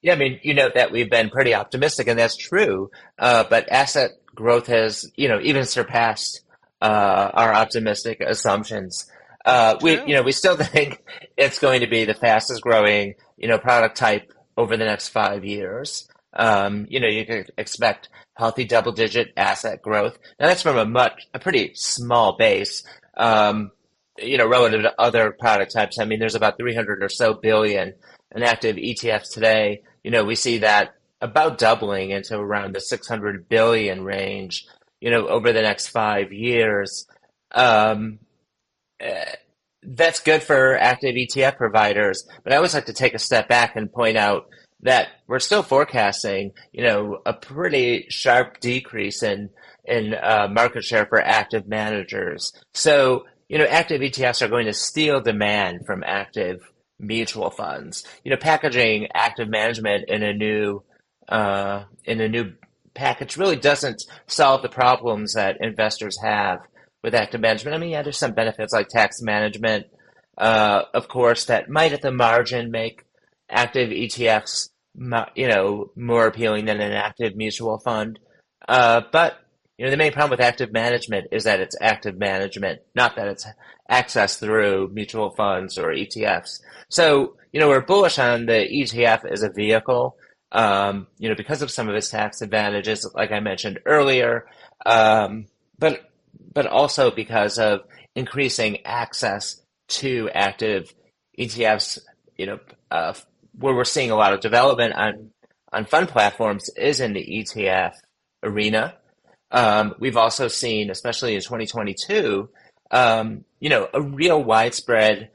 Yeah, 0.00 0.14
I 0.14 0.16
mean, 0.16 0.40
you 0.42 0.54
know 0.54 0.70
that 0.74 0.90
we've 0.90 1.10
been 1.10 1.28
pretty 1.28 1.54
optimistic, 1.54 2.08
and 2.08 2.18
that's 2.18 2.36
true. 2.36 2.90
Uh, 3.18 3.44
but 3.48 3.70
asset 3.70 4.12
growth 4.34 4.68
has, 4.68 5.10
you 5.16 5.28
know, 5.28 5.40
even 5.42 5.66
surpassed 5.66 6.40
our 6.80 7.54
optimistic 7.54 8.20
assumptions. 8.20 9.10
Uh, 9.44 9.76
we, 9.82 9.92
you 10.06 10.14
know, 10.14 10.22
we 10.22 10.32
still 10.32 10.56
think 10.58 11.02
it's 11.36 11.58
going 11.58 11.80
to 11.80 11.86
be 11.86 12.04
the 12.04 12.14
fastest 12.14 12.62
growing, 12.62 13.14
you 13.36 13.48
know, 13.48 13.58
product 13.58 13.96
type 13.96 14.32
over 14.56 14.76
the 14.76 14.84
next 14.84 15.08
five 15.08 15.44
years. 15.44 16.08
Um, 16.32 16.86
you 16.88 17.00
know, 17.00 17.08
you 17.08 17.24
could 17.26 17.50
expect 17.56 18.08
healthy 18.36 18.64
double 18.64 18.92
digit 18.92 19.32
asset 19.36 19.82
growth. 19.82 20.18
Now 20.40 20.48
that's 20.48 20.62
from 20.62 20.78
a 20.78 20.84
much, 20.84 21.26
a 21.32 21.38
pretty 21.38 21.72
small 21.74 22.36
base. 22.36 22.82
Um, 23.16 23.70
you 24.18 24.38
know, 24.38 24.48
relative 24.48 24.82
to 24.82 25.00
other 25.00 25.32
product 25.32 25.72
types, 25.72 25.98
I 25.98 26.04
mean, 26.04 26.18
there's 26.18 26.34
about 26.34 26.58
300 26.58 27.02
or 27.02 27.08
so 27.08 27.34
billion 27.34 27.94
in 28.34 28.42
active 28.42 28.76
ETFs 28.76 29.32
today. 29.32 29.82
You 30.02 30.10
know, 30.10 30.24
we 30.24 30.34
see 30.34 30.58
that 30.58 30.94
about 31.20 31.58
doubling 31.58 32.10
into 32.10 32.38
around 32.38 32.74
the 32.74 32.80
600 32.80 33.48
billion 33.48 34.04
range, 34.04 34.66
you 35.00 35.10
know, 35.10 35.26
over 35.26 35.52
the 35.52 35.62
next 35.62 35.88
five 35.88 36.32
years. 36.32 37.06
Um, 37.52 38.18
uh, 39.02 39.32
that's 39.82 40.20
good 40.20 40.42
for 40.42 40.76
active 40.76 41.14
ETF 41.14 41.56
providers, 41.56 42.26
but 42.42 42.52
I 42.52 42.56
always 42.56 42.74
like 42.74 42.86
to 42.86 42.92
take 42.92 43.14
a 43.14 43.18
step 43.18 43.48
back 43.48 43.76
and 43.76 43.92
point 43.92 44.16
out 44.16 44.46
that 44.82 45.08
we're 45.26 45.38
still 45.38 45.62
forecasting, 45.62 46.52
you 46.72 46.84
know, 46.84 47.18
a 47.26 47.32
pretty 47.32 48.06
sharp 48.08 48.60
decrease 48.60 49.22
in 49.22 49.50
in 49.84 50.14
uh, 50.14 50.48
market 50.50 50.84
share 50.84 51.06
for 51.06 51.20
active 51.20 51.66
managers. 51.66 52.52
So, 52.72 53.26
you 53.48 53.58
know, 53.58 53.66
active 53.66 54.00
ETFs 54.00 54.40
are 54.40 54.48
going 54.48 54.66
to 54.66 54.72
steal 54.72 55.20
demand 55.20 55.84
from 55.86 56.02
active 56.04 56.60
mutual 56.98 57.50
funds. 57.50 58.04
You 58.24 58.30
know, 58.30 58.36
packaging 58.38 59.08
active 59.14 59.48
management 59.48 60.08
in 60.08 60.22
a 60.22 60.32
new 60.32 60.82
uh, 61.28 61.84
in 62.04 62.20
a 62.20 62.28
new 62.28 62.52
package 62.94 63.36
really 63.36 63.56
doesn't 63.56 64.02
solve 64.26 64.62
the 64.62 64.68
problems 64.68 65.34
that 65.34 65.58
investors 65.60 66.18
have 66.22 66.60
with 67.04 67.14
active 67.14 67.42
management. 67.42 67.76
I 67.76 67.78
mean, 67.78 67.90
yeah, 67.90 68.02
there's 68.02 68.16
some 68.16 68.32
benefits 68.32 68.72
like 68.72 68.88
tax 68.88 69.20
management, 69.20 69.86
uh, 70.38 70.84
of 70.94 71.06
course, 71.06 71.44
that 71.44 71.68
might 71.68 71.92
at 71.92 72.00
the 72.00 72.10
margin 72.10 72.70
make 72.70 73.04
active 73.50 73.90
ETFs, 73.90 74.70
you 75.36 75.48
know, 75.48 75.90
more 75.94 76.26
appealing 76.26 76.64
than 76.64 76.80
an 76.80 76.92
active 76.92 77.36
mutual 77.36 77.78
fund. 77.78 78.18
Uh, 78.66 79.02
but 79.12 79.38
you 79.76 79.84
know, 79.84 79.90
the 79.90 79.98
main 79.98 80.12
problem 80.12 80.30
with 80.30 80.40
active 80.40 80.72
management 80.72 81.26
is 81.30 81.44
that 81.44 81.60
it's 81.60 81.76
active 81.78 82.16
management, 82.16 82.80
not 82.94 83.16
that 83.16 83.28
it's 83.28 83.46
accessed 83.90 84.38
through 84.38 84.90
mutual 84.94 85.30
funds 85.30 85.76
or 85.76 85.88
ETFs. 85.88 86.60
So, 86.88 87.36
you 87.52 87.60
know, 87.60 87.68
we're 87.68 87.82
bullish 87.82 88.18
on 88.18 88.46
the 88.46 88.66
ETF 88.66 89.30
as 89.30 89.42
a 89.42 89.50
vehicle, 89.50 90.16
um, 90.52 91.08
you 91.18 91.28
know, 91.28 91.34
because 91.34 91.60
of 91.60 91.70
some 91.70 91.90
of 91.90 91.96
its 91.96 92.08
tax 92.08 92.40
advantages, 92.40 93.06
like 93.14 93.30
I 93.30 93.40
mentioned 93.40 93.80
earlier, 93.84 94.46
um, 94.86 95.48
but 95.78 96.08
but 96.52 96.66
also 96.66 97.10
because 97.10 97.58
of 97.58 97.80
increasing 98.14 98.78
access 98.84 99.62
to 99.88 100.30
active 100.34 100.94
ETFs. 101.38 101.98
You 102.36 102.46
know, 102.46 102.58
uh, 102.90 103.14
where 103.58 103.74
we're 103.74 103.84
seeing 103.84 104.10
a 104.10 104.16
lot 104.16 104.32
of 104.32 104.40
development 104.40 104.94
on 104.94 105.30
on 105.72 105.84
fund 105.84 106.08
platforms 106.08 106.70
is 106.76 107.00
in 107.00 107.12
the 107.12 107.24
ETF 107.24 107.94
arena. 108.42 108.94
Um, 109.50 109.94
we've 109.98 110.16
also 110.16 110.48
seen, 110.48 110.90
especially 110.90 111.34
in 111.34 111.40
2022, 111.40 112.48
um, 112.90 113.44
you 113.60 113.68
know, 113.68 113.88
a 113.92 114.00
real 114.00 114.42
widespread 114.42 115.30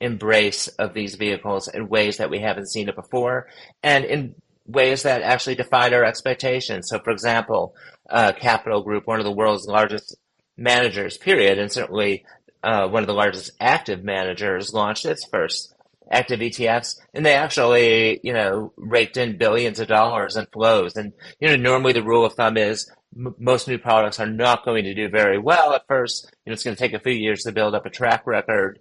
embrace 0.00 0.68
of 0.68 0.92
these 0.92 1.14
vehicles 1.14 1.68
in 1.68 1.88
ways 1.88 2.18
that 2.18 2.30
we 2.30 2.40
haven't 2.40 2.70
seen 2.70 2.88
it 2.88 2.96
before, 2.96 3.48
and 3.82 4.04
in 4.04 4.34
ways 4.66 5.02
that 5.02 5.22
actually 5.22 5.54
defied 5.54 5.92
our 5.92 6.04
expectations. 6.04 6.88
So, 6.88 6.98
for 6.98 7.10
example, 7.10 7.74
uh, 8.08 8.32
Capital 8.32 8.82
Group, 8.82 9.06
one 9.06 9.20
of 9.20 9.24
the 9.24 9.32
world's 9.32 9.66
largest 9.66 10.16
managers, 10.56 11.18
period, 11.18 11.58
and 11.58 11.70
certainly 11.70 12.24
uh, 12.62 12.88
one 12.88 13.02
of 13.02 13.06
the 13.06 13.14
largest 13.14 13.52
active 13.60 14.02
managers, 14.02 14.72
launched 14.72 15.04
its 15.04 15.26
first 15.26 15.74
active 16.10 16.40
ETFs, 16.40 16.96
and 17.12 17.24
they 17.24 17.34
actually, 17.34 18.20
you 18.22 18.32
know, 18.32 18.72
raked 18.76 19.16
in 19.16 19.38
billions 19.38 19.80
of 19.80 19.88
dollars 19.88 20.36
in 20.36 20.46
flows. 20.52 20.96
And 20.96 21.12
you 21.40 21.48
know, 21.48 21.56
normally 21.56 21.92
the 21.92 22.02
rule 22.02 22.24
of 22.24 22.34
thumb 22.34 22.56
is 22.56 22.90
m- 23.16 23.34
most 23.38 23.68
new 23.68 23.78
products 23.78 24.20
are 24.20 24.26
not 24.26 24.64
going 24.64 24.84
to 24.84 24.94
do 24.94 25.08
very 25.08 25.38
well 25.38 25.74
at 25.74 25.86
first. 25.86 26.30
You 26.44 26.50
know, 26.50 26.54
it's 26.54 26.64
going 26.64 26.76
to 26.76 26.80
take 26.80 26.94
a 26.94 27.00
few 27.02 27.12
years 27.12 27.42
to 27.42 27.52
build 27.52 27.74
up 27.74 27.86
a 27.86 27.90
track 27.90 28.26
record. 28.26 28.78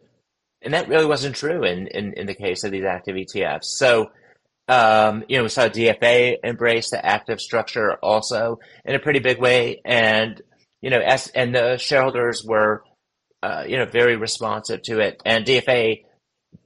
And 0.62 0.74
that 0.74 0.88
really 0.88 1.06
wasn't 1.06 1.36
true 1.36 1.64
in, 1.64 1.88
in, 1.88 2.14
in 2.14 2.26
the 2.26 2.36
case 2.36 2.64
of 2.64 2.72
these 2.72 2.86
active 2.86 3.16
ETFs. 3.16 3.66
So, 3.66 4.12
um, 4.70 5.26
you 5.28 5.36
know, 5.36 5.44
we 5.44 5.50
saw 5.50 5.68
DFA 5.68 6.38
embrace 6.42 6.92
the 6.92 7.06
active 7.06 7.42
structure 7.42 7.96
also 7.96 8.60
in 8.86 8.96
a 8.96 9.00
pretty 9.00 9.20
big 9.20 9.40
way. 9.40 9.82
And, 9.84 10.42
you 10.84 10.90
know, 10.90 11.00
and 11.34 11.56
the 11.56 11.78
shareholders 11.78 12.44
were, 12.44 12.84
uh, 13.42 13.64
you 13.66 13.78
know, 13.78 13.86
very 13.86 14.18
responsive 14.18 14.82
to 14.82 15.00
it. 15.00 15.22
And 15.26 15.46
DFA, 15.46 16.04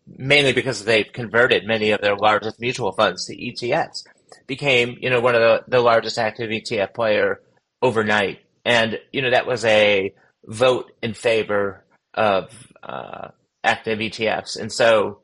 mainly 0.07 0.53
because 0.53 0.83
they've 0.83 1.13
converted 1.13 1.67
many 1.67 1.91
of 1.91 2.01
their 2.01 2.15
largest 2.15 2.59
mutual 2.59 2.93
funds 2.93 3.27
to 3.27 3.37
ETFs, 3.37 4.05
became, 4.47 4.97
you 5.01 5.11
know, 5.11 5.19
one 5.19 5.35
of 5.35 5.41
the, 5.41 5.63
the 5.67 5.81
largest 5.81 6.17
active 6.17 6.49
ETF 6.49 6.95
player 6.95 7.41
overnight. 7.83 8.39
And, 8.65 8.99
you 9.11 9.21
know, 9.21 9.29
that 9.29 9.45
was 9.45 9.63
a 9.65 10.15
vote 10.47 10.91
in 11.03 11.13
favor 11.13 11.85
of 12.15 12.49
uh, 12.81 13.27
active 13.63 13.99
ETFs. 13.99 14.59
And 14.59 14.73
so, 14.73 15.19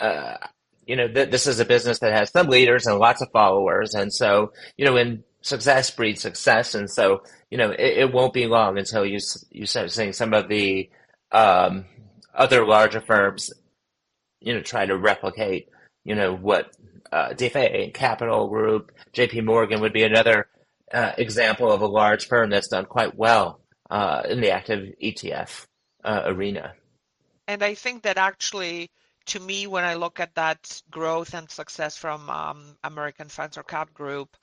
uh, 0.00 0.38
you 0.86 0.96
know, 0.96 1.08
th- 1.08 1.28
this 1.28 1.46
is 1.46 1.60
a 1.60 1.66
business 1.66 1.98
that 1.98 2.14
has 2.14 2.30
some 2.30 2.46
leaders 2.46 2.86
and 2.86 2.98
lots 2.98 3.20
of 3.20 3.30
followers. 3.32 3.92
And 3.92 4.10
so, 4.10 4.52
you 4.78 4.86
know, 4.86 4.94
when 4.94 5.24
success 5.44 5.90
breeds 5.90 6.22
success. 6.22 6.74
And 6.74 6.90
so, 6.90 7.22
you 7.54 7.58
know, 7.58 7.70
it, 7.70 7.98
it 7.98 8.12
won't 8.12 8.32
be 8.32 8.48
long 8.48 8.78
until 8.78 9.06
you, 9.06 9.20
you 9.52 9.64
start 9.64 9.92
seeing 9.92 10.12
some 10.12 10.34
of 10.34 10.48
the 10.48 10.90
um, 11.30 11.84
other 12.34 12.66
larger 12.66 13.00
firms, 13.00 13.52
you 14.40 14.52
know, 14.52 14.60
try 14.60 14.84
to 14.84 14.98
replicate, 14.98 15.68
you 16.02 16.16
know, 16.16 16.34
what 16.34 16.72
uh, 17.12 17.28
DFA, 17.28 17.94
Capital 17.94 18.48
Group, 18.48 18.90
JP 19.12 19.44
Morgan 19.44 19.80
would 19.82 19.92
be 19.92 20.02
another 20.02 20.48
uh, 20.92 21.12
example 21.16 21.70
of 21.70 21.80
a 21.80 21.86
large 21.86 22.26
firm 22.26 22.50
that's 22.50 22.66
done 22.66 22.86
quite 22.86 23.16
well 23.16 23.60
uh, 23.88 24.22
in 24.28 24.40
the 24.40 24.50
active 24.50 24.92
ETF 25.00 25.66
uh, 26.02 26.22
arena. 26.24 26.72
And 27.46 27.62
I 27.62 27.74
think 27.74 28.02
that 28.02 28.18
actually, 28.18 28.90
to 29.26 29.38
me, 29.38 29.68
when 29.68 29.84
I 29.84 29.94
look 29.94 30.18
at 30.18 30.34
that 30.34 30.82
growth 30.90 31.34
and 31.34 31.48
success 31.48 31.96
from 31.96 32.28
um, 32.28 32.76
American 32.82 33.28
Funds 33.28 33.56
or 33.56 33.62
Cap 33.62 33.94
Group, 33.94 34.36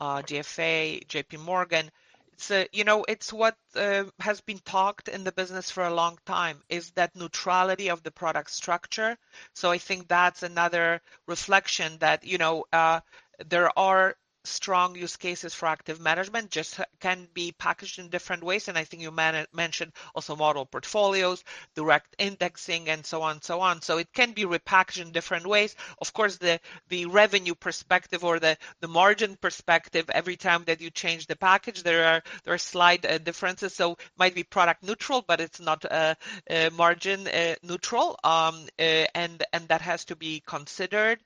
uh, 0.00 0.20
DFA, 0.20 1.06
JP 1.06 1.38
Morgan, 1.46 1.90
it's 2.38 2.52
a, 2.52 2.68
you 2.72 2.84
know 2.84 3.04
it's 3.08 3.32
what 3.32 3.56
uh, 3.74 4.04
has 4.20 4.40
been 4.40 4.60
talked 4.60 5.08
in 5.08 5.24
the 5.24 5.32
business 5.32 5.72
for 5.72 5.84
a 5.84 5.94
long 5.94 6.18
time 6.24 6.62
is 6.68 6.92
that 6.92 7.16
neutrality 7.16 7.90
of 7.90 8.02
the 8.04 8.12
product 8.12 8.50
structure. 8.50 9.16
So 9.54 9.70
i 9.72 9.78
think 9.78 10.06
that's 10.06 10.42
another 10.44 11.00
reflection 11.26 11.98
that 11.98 12.24
you 12.24 12.38
know 12.38 12.64
uh, 12.72 13.00
there 13.48 13.76
are 13.76 14.14
strong 14.48 14.96
use 14.96 15.16
cases 15.16 15.54
for 15.54 15.66
active 15.66 16.00
management 16.00 16.50
just 16.50 16.80
can 17.00 17.28
be 17.34 17.52
packaged 17.52 17.98
in 17.98 18.08
different 18.08 18.42
ways. 18.42 18.68
And 18.68 18.78
I 18.78 18.84
think 18.84 19.02
you 19.02 19.10
man- 19.10 19.46
mentioned 19.52 19.92
also 20.14 20.36
model 20.36 20.66
portfolios, 20.66 21.44
direct 21.74 22.14
indexing, 22.18 22.88
and 22.88 23.04
so 23.04 23.22
on, 23.22 23.42
so 23.42 23.60
on. 23.60 23.82
So 23.82 23.98
it 23.98 24.12
can 24.12 24.32
be 24.32 24.44
repackaged 24.44 25.00
in 25.02 25.12
different 25.12 25.46
ways. 25.46 25.76
Of 26.00 26.12
course, 26.12 26.36
the 26.36 26.60
the 26.88 27.06
revenue 27.06 27.54
perspective 27.54 28.24
or 28.24 28.38
the 28.38 28.56
the 28.80 28.88
margin 28.88 29.36
perspective, 29.36 30.10
every 30.10 30.36
time 30.36 30.64
that 30.64 30.80
you 30.80 30.90
change 30.90 31.26
the 31.26 31.36
package, 31.36 31.82
there 31.82 32.04
are 32.06 32.22
there 32.44 32.54
are 32.54 32.58
slight 32.58 33.04
uh, 33.04 33.18
differences. 33.18 33.74
So 33.74 33.92
it 33.92 33.98
might 34.16 34.34
be 34.34 34.44
product 34.44 34.82
neutral, 34.82 35.22
but 35.26 35.40
it's 35.40 35.60
not 35.60 35.84
uh, 35.84 36.14
uh, 36.50 36.70
margin 36.76 37.26
uh, 37.28 37.54
neutral, 37.62 38.18
um, 38.24 38.66
uh, 38.78 39.06
and 39.14 39.42
and 39.52 39.68
that 39.68 39.80
has 39.82 40.04
to 40.06 40.16
be 40.16 40.42
considered. 40.46 41.18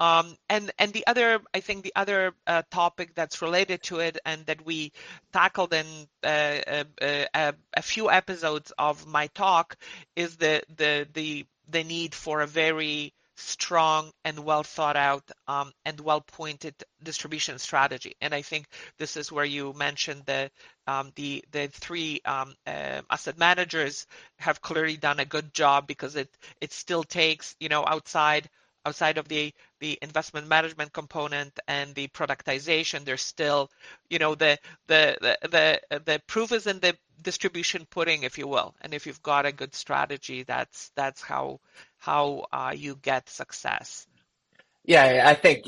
Um, 0.00 0.36
and 0.48 0.70
and 0.78 0.92
the 0.92 1.06
other, 1.06 1.40
I 1.52 1.60
think 1.60 1.82
the 1.82 1.92
other 1.96 2.32
uh, 2.46 2.62
topic 2.70 3.14
that's 3.14 3.42
related 3.42 3.82
to 3.84 3.98
it 4.00 4.18
and 4.24 4.46
that 4.46 4.64
we 4.64 4.92
tackled 5.32 5.74
in 5.74 5.86
uh, 6.22 6.84
uh, 7.02 7.24
uh, 7.34 7.52
a 7.74 7.82
few 7.82 8.10
episodes 8.10 8.72
of 8.78 9.06
MI 9.06 9.28
Talk 9.28 9.76
is 10.14 10.36
the 10.36 10.62
the 10.76 11.08
the 11.12 11.46
the 11.68 11.84
need 11.84 12.14
for 12.14 12.40
a 12.40 12.46
very 12.46 13.12
strong 13.36 14.10
and 14.24 14.40
well 14.40 14.62
thought 14.64 14.96
out 14.96 15.30
um, 15.46 15.72
and 15.84 16.00
well 16.00 16.20
pointed 16.20 16.74
distribution 17.02 17.58
strategy. 17.58 18.16
And 18.20 18.34
I 18.34 18.42
think 18.42 18.66
this 18.98 19.16
is 19.16 19.30
where 19.30 19.44
you 19.44 19.72
mentioned 19.74 20.22
the 20.26 20.50
um, 20.86 21.12
the 21.14 21.44
the 21.52 21.68
three 21.68 22.20
um, 22.24 22.54
uh, 22.66 23.02
asset 23.10 23.38
managers 23.38 24.06
have 24.38 24.60
clearly 24.60 24.96
done 24.96 25.20
a 25.20 25.24
good 25.24 25.54
job 25.54 25.86
because 25.86 26.16
it 26.16 26.28
it 26.60 26.72
still 26.72 27.04
takes 27.04 27.56
you 27.60 27.68
know 27.68 27.84
outside 27.86 28.48
outside 28.88 29.18
of 29.18 29.28
the 29.28 29.52
the 29.80 29.98
investment 30.02 30.48
management 30.48 30.92
component 30.92 31.52
and 31.68 31.94
the 31.94 32.08
productization 32.08 33.04
there's 33.04 33.22
still 33.22 33.70
you 34.08 34.18
know 34.18 34.34
the 34.34 34.58
the 34.86 35.02
the 35.22 35.34
the, 35.90 36.00
the 36.10 36.20
proof 36.26 36.52
is 36.52 36.66
in 36.66 36.80
the 36.80 36.96
distribution 37.22 37.86
pudding 37.90 38.22
if 38.22 38.38
you 38.38 38.46
will. 38.46 38.74
And 38.80 38.94
if 38.94 39.06
you've 39.06 39.22
got 39.22 39.46
a 39.46 39.52
good 39.52 39.74
strategy 39.74 40.42
that's 40.42 40.90
that's 40.96 41.22
how 41.22 41.60
how 41.98 42.46
uh, 42.52 42.72
you 42.84 42.96
get 43.10 43.28
success. 43.28 44.06
Yeah 44.84 45.24
i 45.26 45.34
think 45.34 45.58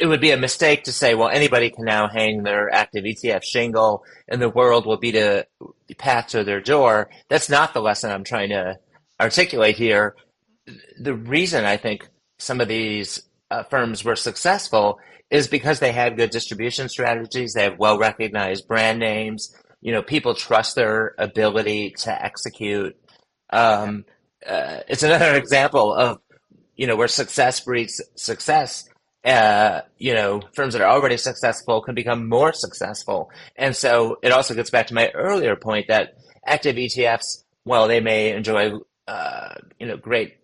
it 0.00 0.06
would 0.06 0.20
be 0.20 0.32
a 0.32 0.36
mistake 0.46 0.84
to 0.84 0.92
say 0.92 1.14
well 1.14 1.28
anybody 1.28 1.70
can 1.70 1.84
now 1.84 2.08
hang 2.08 2.42
their 2.42 2.64
active 2.82 3.04
etf 3.04 3.44
shingle 3.44 4.02
and 4.28 4.42
the 4.42 4.48
world 4.48 4.84
will 4.86 4.96
be 4.96 5.12
the 5.12 5.46
path 5.96 6.26
to 6.28 6.44
their 6.44 6.60
door. 6.60 7.08
That's 7.30 7.48
not 7.48 7.72
the 7.72 7.80
lesson 7.80 8.10
i'm 8.10 8.24
trying 8.24 8.50
to 8.50 8.78
articulate 9.20 9.76
here. 9.76 10.14
The 11.00 11.14
reason 11.14 11.64
I 11.64 11.76
think 11.76 12.08
some 12.38 12.60
of 12.60 12.68
these 12.68 13.22
uh, 13.50 13.62
firms 13.64 14.04
were 14.04 14.16
successful 14.16 14.98
is 15.30 15.46
because 15.48 15.80
they 15.80 15.92
had 15.92 16.16
good 16.16 16.30
distribution 16.30 16.88
strategies. 16.88 17.52
They 17.52 17.64
have 17.64 17.78
well 17.78 17.98
recognized 17.98 18.66
brand 18.66 18.98
names. 18.98 19.54
You 19.80 19.92
know, 19.92 20.02
people 20.02 20.34
trust 20.34 20.74
their 20.74 21.14
ability 21.18 21.90
to 21.98 22.24
execute. 22.24 22.96
Um, 23.50 24.04
uh, 24.46 24.78
it's 24.88 25.02
another 25.02 25.34
example 25.36 25.94
of, 25.94 26.18
you 26.76 26.86
know, 26.86 26.96
where 26.96 27.08
success 27.08 27.60
breeds 27.60 28.02
success. 28.14 28.88
Uh, 29.24 29.82
you 29.98 30.14
know, 30.14 30.40
firms 30.54 30.72
that 30.72 30.80
are 30.80 30.88
already 30.88 31.16
successful 31.16 31.82
can 31.82 31.94
become 31.94 32.28
more 32.28 32.52
successful. 32.52 33.30
And 33.56 33.76
so 33.76 34.16
it 34.22 34.32
also 34.32 34.54
gets 34.54 34.70
back 34.70 34.86
to 34.86 34.94
my 34.94 35.10
earlier 35.10 35.56
point 35.56 35.88
that 35.88 36.14
active 36.46 36.76
ETFs, 36.76 37.44
while 37.64 37.88
they 37.88 38.00
may 38.00 38.30
enjoy, 38.30 38.72
uh, 39.06 39.54
you 39.78 39.86
know, 39.86 39.96
great 39.96 40.36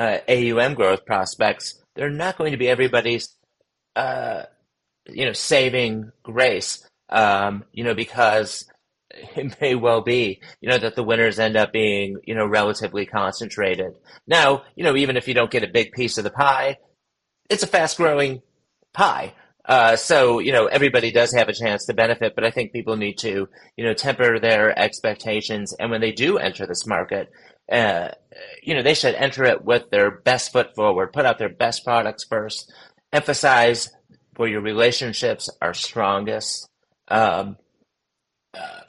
uh, 0.00 0.18
AUM 0.28 0.74
growth 0.74 1.04
prospects, 1.04 1.78
they're 1.94 2.08
not 2.08 2.38
going 2.38 2.52
to 2.52 2.58
be 2.58 2.68
everybody's, 2.68 3.36
uh, 3.96 4.44
you 5.06 5.26
know, 5.26 5.32
saving 5.32 6.10
grace. 6.22 6.86
Um, 7.10 7.64
you 7.72 7.84
know, 7.84 7.94
because 7.94 8.66
it 9.10 9.60
may 9.60 9.74
well 9.74 10.00
be, 10.00 10.40
you 10.60 10.70
know, 10.70 10.78
that 10.78 10.94
the 10.96 11.02
winners 11.02 11.38
end 11.38 11.56
up 11.56 11.72
being, 11.72 12.18
you 12.24 12.34
know, 12.34 12.46
relatively 12.46 13.04
concentrated. 13.04 13.94
Now, 14.26 14.62
you 14.74 14.84
know, 14.84 14.96
even 14.96 15.16
if 15.16 15.28
you 15.28 15.34
don't 15.34 15.50
get 15.50 15.64
a 15.64 15.68
big 15.68 15.92
piece 15.92 16.16
of 16.16 16.24
the 16.24 16.30
pie, 16.30 16.78
it's 17.50 17.62
a 17.62 17.66
fast 17.66 17.98
growing 17.98 18.40
pie. 18.94 19.34
Uh, 19.66 19.96
so, 19.96 20.38
you 20.38 20.52
know, 20.52 20.66
everybody 20.66 21.12
does 21.12 21.32
have 21.34 21.48
a 21.48 21.52
chance 21.52 21.84
to 21.86 21.94
benefit, 21.94 22.34
but 22.34 22.44
I 22.44 22.50
think 22.50 22.72
people 22.72 22.96
need 22.96 23.18
to, 23.18 23.48
you 23.76 23.84
know, 23.84 23.92
temper 23.92 24.40
their 24.40 24.76
expectations. 24.78 25.74
And 25.78 25.90
when 25.90 26.00
they 26.00 26.12
do 26.12 26.38
enter 26.38 26.66
this 26.66 26.86
market, 26.86 27.30
uh, 27.70 28.08
you 28.62 28.74
know, 28.74 28.82
they 28.82 28.94
should 28.94 29.14
enter 29.14 29.44
it 29.44 29.64
with 29.64 29.90
their 29.90 30.10
best 30.10 30.52
foot 30.52 30.74
forward, 30.74 31.12
put 31.12 31.24
out 31.24 31.38
their 31.38 31.48
best 31.48 31.84
products 31.84 32.24
first, 32.24 32.72
emphasize 33.12 33.88
where 34.36 34.48
your 34.48 34.60
relationships 34.60 35.48
are 35.60 35.74
strongest. 35.74 36.68
Um, 37.08 37.56
uh, 38.54 38.80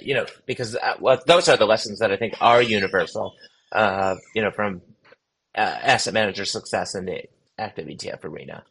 you 0.00 0.14
know, 0.14 0.26
because 0.46 0.74
uh, 0.74 0.94
well, 1.00 1.20
those 1.26 1.48
are 1.48 1.56
the 1.56 1.66
lessons 1.66 2.00
that 2.00 2.10
I 2.10 2.16
think 2.16 2.34
are 2.40 2.60
universal, 2.62 3.34
uh, 3.72 4.16
you 4.34 4.42
know, 4.42 4.50
from 4.50 4.82
uh, 5.56 5.60
asset 5.60 6.14
manager 6.14 6.44
success 6.44 6.94
in 6.94 7.04
the 7.04 7.22
active 7.58 7.86
ETF 7.86 8.24
arena. 8.24 8.64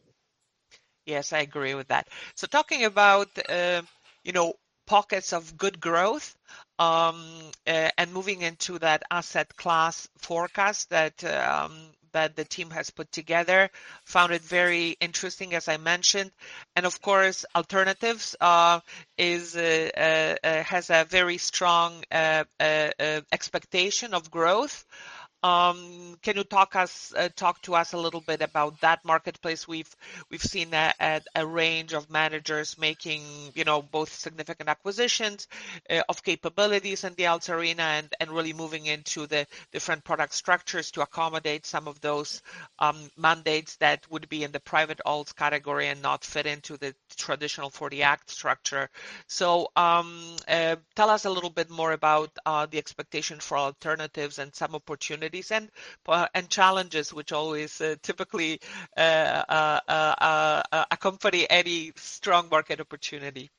Yes, 1.06 1.32
I 1.32 1.38
agree 1.38 1.74
with 1.74 1.88
that. 1.88 2.08
So 2.34 2.46
talking 2.46 2.84
about, 2.84 3.28
you 4.24 4.32
know, 4.32 4.54
pockets 4.86 5.32
of 5.32 5.56
good 5.56 5.80
growth 5.80 6.36
and 6.78 8.12
moving 8.12 8.42
into 8.42 8.78
that 8.78 9.02
asset 9.10 9.56
class 9.56 10.08
forecast 10.18 10.90
that 10.90 11.22
um, 11.24 11.72
that 12.14 12.34
the 12.36 12.44
team 12.44 12.70
has 12.70 12.88
put 12.88 13.12
together. 13.12 13.70
Found 14.04 14.32
it 14.32 14.40
very 14.40 14.96
interesting, 15.00 15.52
as 15.52 15.68
I 15.68 15.76
mentioned, 15.76 16.30
and 16.74 16.86
of 16.86 17.02
course, 17.02 17.44
alternatives 17.54 18.34
uh, 18.40 18.80
is 19.18 19.54
uh, 19.54 19.90
uh, 19.96 20.46
uh 20.46 20.62
has 20.62 20.88
a 20.88 21.04
very 21.04 21.38
strong 21.38 22.02
uh, 22.10 22.44
uh, 22.58 23.20
expectation 23.30 24.14
of 24.14 24.30
growth. 24.30 24.86
Um, 25.44 26.16
can 26.22 26.38
you 26.38 26.44
talk 26.44 26.74
us 26.74 27.12
uh, 27.14 27.28
talk 27.36 27.60
to 27.62 27.74
us 27.74 27.92
a 27.92 27.98
little 27.98 28.22
bit 28.22 28.40
about 28.40 28.80
that 28.80 29.04
marketplace? 29.04 29.68
We've 29.68 29.94
we've 30.30 30.42
seen 30.42 30.72
a, 30.72 31.20
range 31.44 31.92
of 31.92 32.10
managers 32.10 32.78
making 32.78 33.20
you 33.54 33.64
know 33.64 33.82
both 33.82 34.10
significant 34.10 34.70
acquisitions 34.70 35.46
uh, 35.90 36.00
of 36.08 36.22
capabilities 36.22 37.04
in 37.04 37.12
the 37.16 37.24
alts 37.24 37.50
arena 37.50 38.02
and 38.18 38.30
really 38.30 38.54
moving 38.54 38.86
into 38.86 39.26
the 39.26 39.46
different 39.70 40.02
product 40.02 40.32
structures 40.32 40.90
to 40.92 41.02
accommodate 41.02 41.66
some 41.66 41.88
of 41.88 42.00
those 42.00 42.40
um, 42.78 42.96
mandates 43.18 43.76
that 43.76 44.10
would 44.10 44.26
be 44.30 44.44
in 44.44 44.52
the 44.52 44.60
private 44.60 45.02
alts 45.04 45.36
category 45.36 45.88
and 45.88 46.00
not 46.00 46.24
fit 46.24 46.46
into 46.46 46.78
the 46.78 46.94
traditional 47.16 47.68
40 47.68 48.02
Act 48.02 48.30
structure. 48.30 48.88
So 49.26 49.68
um, 49.76 50.36
uh, 50.48 50.76
tell 50.96 51.10
us 51.10 51.26
a 51.26 51.30
little 51.30 51.50
bit 51.50 51.68
more 51.68 51.92
about 51.92 52.30
the 52.70 52.78
expectation 52.78 53.40
for 53.40 53.58
alternatives 53.58 54.38
and 54.38 54.54
some 54.54 54.74
opportunities 54.74 55.33
opportunities 55.34 55.50
and 55.50 55.70
uh, 56.08 56.26
and 56.34 56.48
challenges, 56.48 57.12
which 57.12 57.32
always 57.32 57.80
uh, 57.80 57.96
typically 58.02 58.60
uh, 58.96 60.60
accompany 60.90 61.48
any 61.50 61.92
strong 61.96 62.48
market 62.50 62.80
opportunity. 62.80 63.50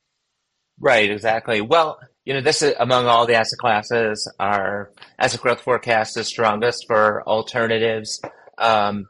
Right, 0.78 1.10
exactly. 1.10 1.62
Well, 1.62 1.98
you 2.26 2.34
know, 2.34 2.42
this 2.42 2.60
is 2.62 2.74
among 2.78 3.06
all 3.06 3.26
the 3.26 3.34
asset 3.34 3.58
classes, 3.58 4.30
our 4.38 4.90
asset 5.18 5.40
growth 5.40 5.60
forecast 5.60 6.18
is 6.18 6.26
strongest 6.26 6.84
for 6.86 7.22
alternatives, 7.26 8.20
um, 8.58 9.08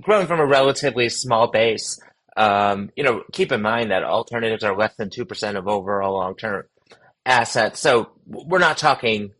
growing 0.00 0.28
from 0.28 0.38
a 0.38 0.46
relatively 0.46 1.08
small 1.08 1.50
base. 1.50 1.98
Um, 2.36 2.90
you 2.96 3.02
know, 3.02 3.24
keep 3.32 3.50
in 3.50 3.62
mind 3.62 3.90
that 3.90 4.04
alternatives 4.04 4.62
are 4.62 4.76
less 4.76 4.94
than 4.96 5.08
2% 5.08 5.56
of 5.56 5.66
overall 5.66 6.12
long-term 6.12 6.64
assets. 7.24 7.80
So 7.80 8.10
we're 8.26 8.58
not 8.58 8.76
talking 8.76 9.32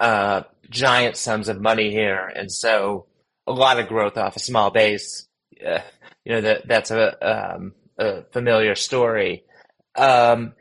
uh, 0.00 0.42
giant 0.70 1.16
sums 1.16 1.48
of 1.48 1.60
money 1.60 1.90
here, 1.90 2.30
and 2.34 2.50
so 2.50 3.06
a 3.46 3.52
lot 3.52 3.78
of 3.78 3.88
growth 3.88 4.16
off 4.16 4.36
a 4.36 4.40
small 4.40 4.70
base. 4.70 5.26
Uh, 5.64 5.80
you 6.24 6.32
know 6.32 6.40
that 6.40 6.66
that's 6.66 6.90
a, 6.90 7.54
um, 7.54 7.72
a 7.98 8.22
familiar 8.32 8.74
story. 8.74 9.44
Um, 9.96 10.54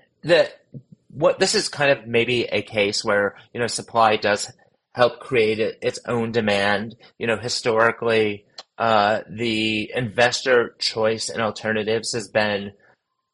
what 1.10 1.40
this 1.40 1.56
is 1.56 1.70
kind 1.70 1.92
of 1.92 2.08
maybe 2.08 2.44
a 2.44 2.62
case 2.62 3.04
where 3.04 3.36
you 3.54 3.60
know 3.60 3.68
supply 3.68 4.18
does 4.18 4.52
help 4.94 5.20
create 5.20 5.60
its 5.82 6.00
own 6.08 6.32
demand. 6.32 6.96
You 7.18 7.28
know, 7.28 7.38
historically, 7.38 8.46
uh, 8.78 9.22
the 9.30 9.92
investor 9.94 10.76
choice 10.80 11.30
in 11.30 11.42
alternatives 11.42 12.14
has 12.14 12.28
been 12.28 12.72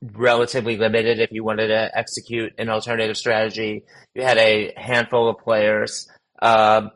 relatively 0.01 0.77
limited. 0.77 1.19
If 1.19 1.31
you 1.31 1.43
wanted 1.43 1.67
to 1.67 1.97
execute 1.97 2.53
an 2.57 2.69
alternative 2.69 3.17
strategy, 3.17 3.84
you 4.15 4.23
had 4.23 4.38
a 4.38 4.73
handful 4.75 5.29
of 5.29 5.38
players 5.38 6.07
um, 6.41 6.91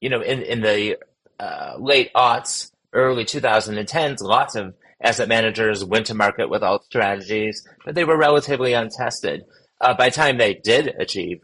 you 0.00 0.10
know, 0.10 0.20
in, 0.20 0.42
in 0.42 0.60
the 0.60 0.98
uh, 1.40 1.74
late 1.78 2.12
aughts, 2.14 2.70
early 2.92 3.24
2010s, 3.24 4.22
lots 4.22 4.54
of 4.56 4.74
asset 5.00 5.28
managers 5.28 5.84
went 5.84 6.06
to 6.06 6.14
market 6.14 6.48
with 6.48 6.62
alt 6.62 6.84
strategies, 6.84 7.66
but 7.84 7.94
they 7.94 8.04
were 8.04 8.16
relatively 8.16 8.72
untested. 8.72 9.44
Uh, 9.80 9.94
by 9.94 10.08
the 10.08 10.14
time 10.14 10.38
they 10.38 10.54
did 10.54 10.88
achieve 10.98 11.40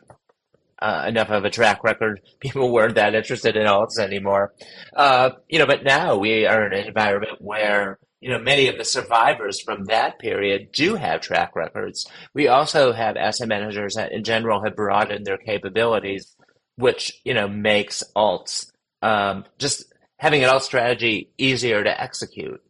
uh, 0.80 1.04
enough 1.06 1.30
of 1.30 1.44
a 1.44 1.50
track 1.50 1.84
record, 1.84 2.20
people 2.40 2.72
weren't 2.72 2.94
that 2.94 3.14
interested 3.14 3.56
in 3.56 3.66
alts 3.66 3.98
anymore. 3.98 4.52
Uh, 4.94 5.30
you 5.48 5.58
know, 5.58 5.66
but 5.66 5.84
now 5.84 6.16
we 6.16 6.46
are 6.46 6.66
in 6.66 6.72
an 6.72 6.86
environment 6.86 7.40
where 7.40 7.98
you 8.20 8.30
know 8.30 8.38
many 8.38 8.68
of 8.68 8.78
the 8.78 8.84
survivors 8.84 9.60
from 9.60 9.84
that 9.86 10.18
period 10.18 10.70
do 10.72 10.94
have 10.94 11.20
track 11.20 11.54
records. 11.56 12.08
We 12.34 12.48
also 12.48 12.92
have 12.92 13.16
asset 13.16 13.48
managers 13.48 13.94
that, 13.94 14.12
in 14.12 14.24
general, 14.24 14.62
have 14.64 14.76
broadened 14.76 15.26
their 15.26 15.38
capabilities 15.38 16.34
which 16.76 17.20
you 17.24 17.34
know 17.34 17.48
makes 17.48 18.02
alts 18.16 18.70
um, 19.02 19.44
just 19.58 19.92
having 20.18 20.44
an 20.44 20.50
alt 20.50 20.62
strategy 20.62 21.30
easier 21.36 21.82
to 21.82 22.00
execute. 22.00 22.62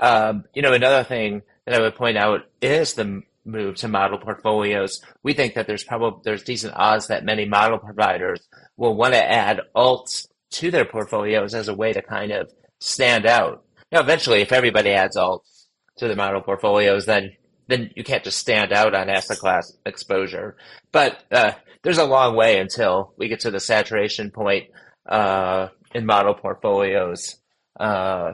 Um, 0.00 0.44
you 0.54 0.62
know, 0.62 0.72
another 0.72 1.02
thing 1.04 1.42
that 1.66 1.74
I 1.74 1.80
would 1.80 1.96
point 1.96 2.16
out 2.16 2.42
is 2.60 2.94
the 2.94 3.22
move 3.44 3.76
to 3.76 3.88
model 3.88 4.18
portfolios. 4.18 5.00
We 5.22 5.32
think 5.32 5.54
that 5.54 5.66
there's 5.66 5.84
probably 5.84 6.20
there's 6.24 6.42
decent 6.42 6.74
odds 6.76 7.08
that 7.08 7.24
many 7.24 7.46
model 7.46 7.78
providers 7.78 8.46
will 8.76 8.94
want 8.94 9.14
to 9.14 9.30
add 9.30 9.60
alts 9.74 10.28
to 10.50 10.70
their 10.70 10.84
portfolios 10.84 11.54
as 11.54 11.68
a 11.68 11.74
way 11.74 11.92
to 11.92 12.02
kind 12.02 12.32
of 12.32 12.52
stand 12.80 13.26
out. 13.26 13.64
Now, 13.90 14.00
eventually, 14.00 14.42
if 14.42 14.52
everybody 14.52 14.90
adds 14.90 15.16
alts 15.16 15.66
to 15.96 16.06
their 16.06 16.16
model 16.16 16.42
portfolios, 16.42 17.06
then 17.06 17.32
then 17.66 17.90
you 17.96 18.04
can't 18.04 18.24
just 18.24 18.38
stand 18.38 18.72
out 18.72 18.94
on 18.94 19.10
asset 19.10 19.38
class 19.38 19.76
exposure. 19.84 20.56
But 20.92 21.22
uh, 21.30 21.52
there's 21.82 21.98
a 21.98 22.04
long 22.04 22.36
way 22.36 22.58
until 22.58 23.12
we 23.16 23.28
get 23.28 23.40
to 23.40 23.50
the 23.50 23.60
saturation 23.60 24.30
point 24.30 24.68
uh, 25.08 25.68
in 25.94 26.06
model 26.06 26.34
portfolios 26.34 27.36
uh, 27.78 28.32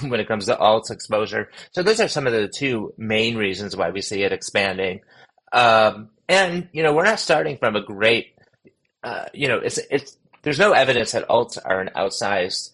when 0.00 0.20
it 0.20 0.28
comes 0.28 0.46
to 0.46 0.56
alts 0.56 0.90
exposure. 0.90 1.50
So 1.72 1.82
those 1.82 2.00
are 2.00 2.08
some 2.08 2.26
of 2.26 2.32
the 2.32 2.48
two 2.48 2.94
main 2.96 3.36
reasons 3.36 3.76
why 3.76 3.90
we 3.90 4.00
see 4.00 4.22
it 4.22 4.32
expanding. 4.32 5.00
Um, 5.52 6.10
and 6.28 6.68
you 6.72 6.82
know, 6.82 6.94
we're 6.94 7.04
not 7.04 7.20
starting 7.20 7.56
from 7.56 7.76
a 7.76 7.82
great, 7.82 8.34
uh, 9.02 9.26
you 9.32 9.48
know, 9.48 9.58
it's 9.58 9.78
it's 9.90 10.16
there's 10.42 10.58
no 10.58 10.72
evidence 10.72 11.12
that 11.12 11.28
alts 11.28 11.58
are 11.62 11.80
an 11.80 11.90
outsized 11.96 12.70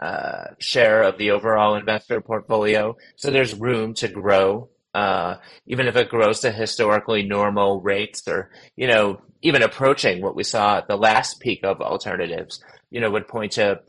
uh, 0.00 0.54
share 0.58 1.02
of 1.02 1.18
the 1.18 1.30
overall 1.30 1.76
investor 1.76 2.20
portfolio. 2.20 2.96
So 3.16 3.30
there's 3.30 3.54
room 3.54 3.94
to 3.94 4.08
grow 4.08 4.68
uh, 4.94 5.36
even 5.66 5.86
if 5.88 5.96
it 5.96 6.08
grows 6.08 6.40
to 6.40 6.52
historically 6.52 7.22
normal 7.22 7.80
rates 7.80 8.26
or, 8.28 8.50
you 8.76 8.86
know, 8.86 9.20
even 9.42 9.62
approaching 9.62 10.22
what 10.22 10.36
we 10.36 10.44
saw 10.44 10.78
at 10.78 10.88
the 10.88 10.96
last 10.96 11.40
peak 11.40 11.60
of 11.64 11.80
alternatives, 11.80 12.62
you 12.90 13.00
know, 13.00 13.10
would 13.10 13.28
point 13.28 13.52
to, 13.52 13.80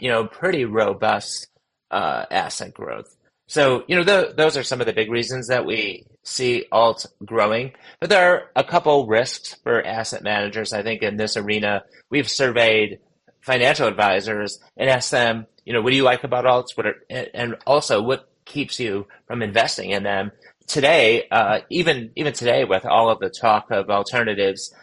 you 0.00 0.08
know, 0.08 0.26
pretty 0.26 0.64
robust 0.64 1.48
uh, 1.90 2.24
asset 2.30 2.72
growth. 2.72 3.14
So, 3.48 3.84
you 3.88 3.96
know, 3.96 4.04
th- 4.04 4.36
those 4.36 4.56
are 4.56 4.62
some 4.62 4.80
of 4.80 4.86
the 4.86 4.92
big 4.92 5.10
reasons 5.10 5.48
that 5.48 5.66
we 5.66 6.04
see 6.22 6.66
alt 6.70 7.06
growing. 7.24 7.72
But 7.98 8.10
there 8.10 8.32
are 8.32 8.50
a 8.54 8.62
couple 8.62 9.06
risks 9.06 9.54
for 9.62 9.84
asset 9.84 10.22
managers. 10.22 10.72
I 10.72 10.82
think 10.82 11.02
in 11.02 11.16
this 11.16 11.36
arena, 11.36 11.82
we've 12.10 12.28
surveyed 12.28 13.00
financial 13.40 13.88
advisors 13.88 14.58
and 14.76 14.90
asked 14.90 15.10
them, 15.10 15.46
you 15.64 15.72
know, 15.72 15.80
what 15.80 15.90
do 15.90 15.96
you 15.96 16.02
like 16.02 16.24
about 16.24 16.44
alts? 16.44 16.76
What 16.76 16.86
are, 16.86 16.96
and 17.08 17.56
also 17.66 18.02
what 18.02 18.28
keeps 18.48 18.80
you 18.80 19.06
from 19.26 19.42
investing 19.42 19.90
in 19.90 20.02
them. 20.02 20.32
Today, 20.66 21.28
uh, 21.30 21.60
even 21.70 22.10
even 22.16 22.32
today, 22.32 22.64
with 22.64 22.84
all 22.84 23.10
of 23.10 23.20
the 23.20 23.30
talk 23.30 23.70
of 23.70 23.88
alternatives, 23.90 24.74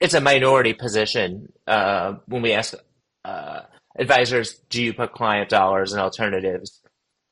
it's 0.00 0.14
a 0.14 0.20
minority 0.20 0.74
position 0.74 1.52
uh, 1.66 2.14
when 2.26 2.42
we 2.42 2.52
ask 2.52 2.74
uh, 3.24 3.60
advisors, 3.98 4.60
do 4.68 4.82
you 4.82 4.92
put 4.92 5.12
client 5.12 5.48
dollars 5.48 5.92
in 5.92 5.98
alternatives? 5.98 6.80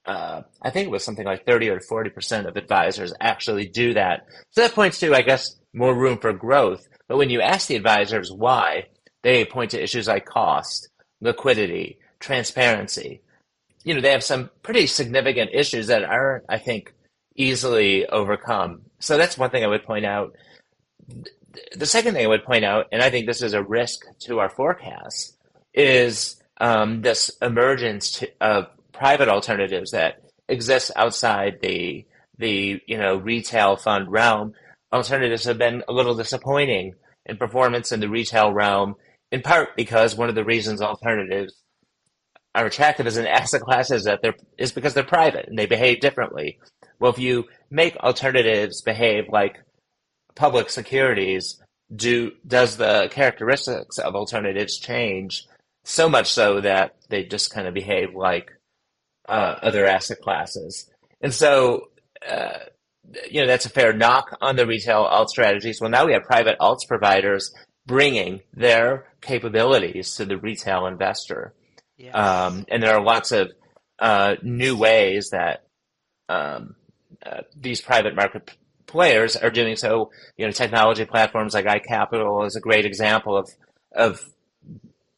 Uh, 0.07 0.43
I 0.63 0.71
think 0.71 0.87
it 0.87 0.91
was 0.91 1.05
something 1.05 1.27
like 1.27 1.47
30 1.47 1.69
or 1.69 1.81
40% 1.81 2.47
of 2.47 2.57
advisors 2.57 3.13
actually 3.21 3.69
do 3.69 3.95
that. 3.95 4.27
So 4.51 4.63
that 4.63 4.75
points 4.75 4.99
to, 5.01 5.15
I 5.15 5.23
guess, 5.23 5.57
more 5.75 5.95
room 5.95 6.19
for 6.19 6.33
growth. 6.33 6.87
But 7.09 7.19
when 7.19 7.31
you 7.31 7.41
ask 7.41 7.69
the 7.69 7.77
advisors 7.77 8.33
why, 8.33 8.87
they 9.23 9.45
point 9.45 9.73
to 9.73 9.83
issues 9.83 10.09
like 10.09 10.25
cost, 10.25 10.89
liquidity, 11.21 11.99
transparency. 12.19 13.23
You 13.85 13.95
know, 13.95 14.01
they 14.01 14.13
have 14.13 14.25
some 14.25 14.51
pretty 14.63 14.87
significant 14.87 15.51
issues 15.55 15.87
that 15.87 16.05
aren't, 16.05 16.45
I 16.49 16.59
think, 16.59 16.93
easily 17.35 18.07
overcome. 18.07 18.83
So 18.99 19.17
that's 19.17 19.39
one 19.39 19.51
thing 19.51 19.65
I 19.65 19.69
would 19.69 19.85
point 19.85 20.05
out. 20.05 20.37
The 21.75 21.87
second 21.87 22.15
thing 22.15 22.25
I 22.25 22.29
would 22.29 22.45
point 22.45 22.65
out, 22.65 22.87
and 22.93 23.03
I 23.03 23.11
think 23.11 23.27
this 23.27 23.43
is 23.43 23.55
a 23.55 23.63
risk 23.63 24.03
to 24.21 24.39
our 24.39 24.51
forecast, 24.51 25.37
is 25.73 26.41
um, 26.61 27.01
this 27.01 27.31
emergence 27.41 28.19
to, 28.19 28.31
of 28.41 28.67
private 28.93 29.29
alternatives 29.29 29.93
that 29.93 30.21
exist 30.49 30.91
outside 30.97 31.59
the 31.63 32.07
the 32.39 32.81
you 32.87 32.99
know 32.99 33.17
retail 33.17 33.77
fund 33.77 34.11
realm. 34.11 34.53
Alternatives 34.93 35.45
have 35.45 35.59
been 35.59 35.83
a 35.89 35.93
little 35.93 36.15
disappointing 36.15 36.95
in 37.27 37.37
performance 37.37 37.93
in 37.93 38.01
the 38.01 38.09
retail 38.09 38.53
realm, 38.53 38.97
in 39.31 39.43
part 39.43 39.77
because 39.77 40.17
one 40.17 40.29
of 40.29 40.35
the 40.35 40.45
reasons 40.45 40.83
alternatives 40.83 41.55
are 42.55 42.67
attractive 42.67 43.07
as 43.07 43.17
an 43.17 43.27
asset 43.27 43.61
class 43.61 43.91
is 43.91 44.05
that 44.05 44.21
they're 44.23 44.35
is 44.59 44.73
because 44.73 44.95
they're 44.95 45.05
private 45.05 45.47
and 45.49 45.59
they 45.59 45.67
behave 45.67 46.01
differently. 46.01 46.59
Well, 46.99 47.13
if 47.13 47.19
you 47.19 47.45
make 47.71 47.97
alternatives 47.97 48.83
behave 48.83 49.25
like 49.29 49.63
public 50.35 50.71
securities, 50.71 51.61
do 51.95 52.33
does 52.47 52.77
the 52.77 53.09
characteristics 53.11 53.99
of 53.99 54.15
alternatives 54.15 54.79
change 54.79 55.47
so 55.85 56.09
much 56.09 56.31
so 56.31 56.61
that 56.61 56.97
they 57.09 57.25
just 57.25 57.53
kind 57.53 57.67
of 57.67 57.75
behave 57.75 58.15
like 58.15 58.51
uh, 59.29 59.57
other 59.63 59.87
asset 59.87 60.21
classes? 60.21 60.91
And 61.21 61.33
so, 61.33 61.89
uh, 62.29 62.59
you 63.31 63.41
know, 63.41 63.47
that's 63.47 63.67
a 63.67 63.71
fair 63.71 63.93
knock 63.93 64.37
on 64.41 64.57
the 64.57 64.67
retail 64.67 65.03
alt 65.03 65.31
strategies. 65.31 65.81
Well, 65.81 65.91
now 65.91 66.07
we 66.07 66.13
have 66.13 66.25
private 66.25 66.59
alts 66.59 66.87
providers 66.87 67.53
bringing 67.87 68.41
their 68.55 69.07
capabilities 69.21 70.15
to 70.15 70.25
the 70.25 70.37
retail 70.37 70.87
investor. 70.87 71.55
Um, 72.09 72.65
and 72.69 72.83
there 72.83 72.95
are 72.95 73.03
lots 73.03 73.33
of 73.33 73.51
uh, 73.99 74.37
new 74.43 74.77
ways 74.77 75.31
that 75.31 75.65
um, 76.29 76.75
uh, 77.25 77.43
these 77.55 77.81
private 77.81 78.15
market 78.15 78.51
players 78.87 79.37
are 79.37 79.51
doing 79.51 79.77
so. 79.77 80.11
You 80.37 80.47
know, 80.47 80.53
technology 80.53 81.05
platforms 81.05 81.55
like 81.55 81.67
iCapital 81.67 82.47
is 82.47 82.57
a 82.57 82.61
great 82.61 82.87
example 82.87 83.37
of 83.37 83.51
of, 83.93 84.25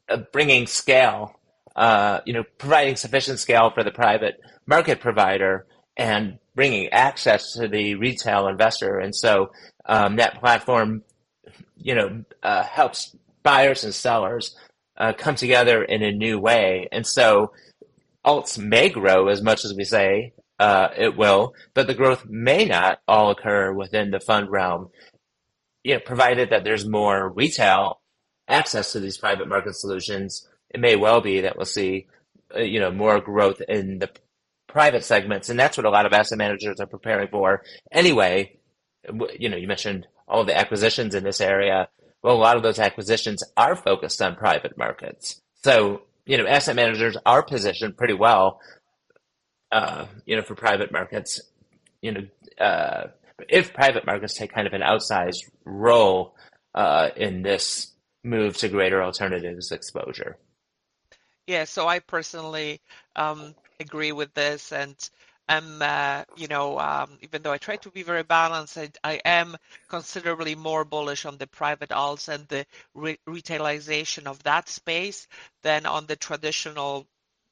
of 0.09 0.33
bringing 0.33 0.66
scale. 0.66 1.38
Uh, 1.75 2.21
you 2.27 2.35
know, 2.35 2.45
providing 2.59 2.97
sufficient 2.97 3.38
scale 3.38 3.71
for 3.71 3.83
the 3.83 3.90
private 3.90 4.38
market 4.66 5.01
provider 5.01 5.66
and 5.97 6.38
bringing 6.55 6.88
access 6.88 7.55
to 7.55 7.66
the 7.66 7.95
retail 7.95 8.47
investor. 8.47 8.99
And 8.99 9.14
so 9.14 9.53
um, 9.87 10.16
that 10.16 10.38
platform, 10.38 11.03
you 11.77 11.95
know, 11.95 12.25
uh, 12.42 12.62
helps 12.62 13.16
buyers 13.42 13.85
and 13.85 13.95
sellers 13.95 14.55
uh, 14.96 15.12
come 15.12 15.35
together 15.35 15.83
in 15.83 16.02
a 16.02 16.12
new 16.12 16.38
way. 16.38 16.88
And 16.92 17.07
so 17.07 17.52
alts 18.24 18.59
may 18.59 18.88
grow 18.88 19.28
as 19.28 19.42
much 19.42 19.64
as 19.64 19.74
we 19.74 19.85
say 19.85 20.33
uh, 20.59 20.88
it 20.96 21.16
will, 21.16 21.55
but 21.74 21.87
the 21.87 21.94
growth 21.94 22.26
may 22.28 22.64
not 22.64 23.00
all 23.09 23.31
occur 23.31 23.72
within 23.72 24.11
the 24.11 24.20
fund 24.20 24.50
realm. 24.50 24.90
You 25.83 25.94
know, 25.94 26.00
provided 26.00 26.50
that 26.50 26.62
there's 26.62 26.88
more 26.88 27.28
retail 27.28 28.00
access 28.48 28.92
to 28.92 29.00
these 29.00 29.18
private 29.18 29.48
market 29.48 29.74
solutions, 29.74 30.48
it 30.70 30.81
may 30.81 30.96
well 30.96 31.20
be 31.20 31.42
that 31.42 31.57
we'll 31.57 31.66
see, 31.66 32.07
uh, 32.55 32.61
you 32.61 32.81
know, 32.81 32.90
more 32.90 33.20
growth 33.20 33.61
in 33.68 33.98
the 33.98 34.11
private 34.68 35.05
segments, 35.05 35.48
and 35.48 35.59
that's 35.59 35.76
what 35.76 35.87
a 35.87 35.90
lot 35.90 36.07
of 36.07 36.12
asset 36.12 36.38
managers 36.38 36.81
are 36.81 36.87
preparing 36.87 37.28
for. 37.28 37.62
Anyway, 37.90 38.59
you 39.38 39.48
know, 39.48 39.57
you 39.57 39.68
mentioned 39.68 40.07
all 40.26 40.44
the 40.44 40.57
acquisitions 40.57 41.14
in 41.14 41.24
this 41.24 41.40
area. 41.40 41.88
Well, 42.22 42.37
a 42.37 42.38
lot 42.38 42.56
of 42.56 42.62
those 42.62 42.78
acquisitions 42.78 43.42
are 43.56 43.74
focused 43.74 44.22
on 44.22 44.37
private 44.37 44.78
markets. 44.78 45.40
So, 45.64 46.02
you 46.24 46.38
know, 46.38 46.46
asset 46.46 46.76
managers 46.76 47.16
are 47.26 47.42
positioned 47.42 47.96
pretty 47.96 48.14
well, 48.14 48.61
uh, 49.72 50.06
you 50.24 50.37
know, 50.37 50.42
for 50.42 50.54
private 50.54 50.92
markets. 50.92 51.40
You 52.00 52.12
know, 52.12 52.64
uh, 52.64 53.08
if 53.48 53.72
private 53.72 54.06
markets 54.06 54.35
take 54.35 54.52
kind 54.52 54.66
of 54.66 54.72
an 54.72 54.82
outsized 54.82 55.50
role 55.64 56.37
uh, 56.74 57.11
in 57.16 57.42
this 57.42 57.92
move 58.24 58.56
to 58.58 58.68
greater 58.68 59.02
alternatives 59.02 59.72
exposure. 59.72 60.38
Yeah, 61.46 61.64
so 61.64 61.88
I 61.88 61.98
personally 61.98 62.80
um, 63.16 63.54
agree 63.80 64.12
with 64.12 64.32
this, 64.35 64.72
and 64.72 64.96
am, 65.48 65.83
uh, 65.83 66.24
you 66.37 66.48
know, 66.48 66.78
um, 66.78 67.18
even 67.20 67.42
though 67.42 67.52
I 67.52 67.59
try 67.59 67.76
to 67.76 67.90
be 67.90 68.02
very 68.02 68.22
balanced, 68.22 68.78
I, 68.78 68.90
I, 69.05 69.20
am 69.24 69.57
considerably 69.88 70.55
more 70.55 70.85
bullish 70.85 71.24
on 71.26 71.38
the 71.38 71.46
private 71.46 71.90
alts 71.90 72.28
and 72.28 72.46
the 72.48 72.66
re- 72.94 73.18
retailization 73.28 74.26
of 74.26 74.42
that 74.44 74.68
space 74.68 75.26
than 75.62 75.87
on 75.87 76.07
the 76.07 76.16
traditional 76.16 77.07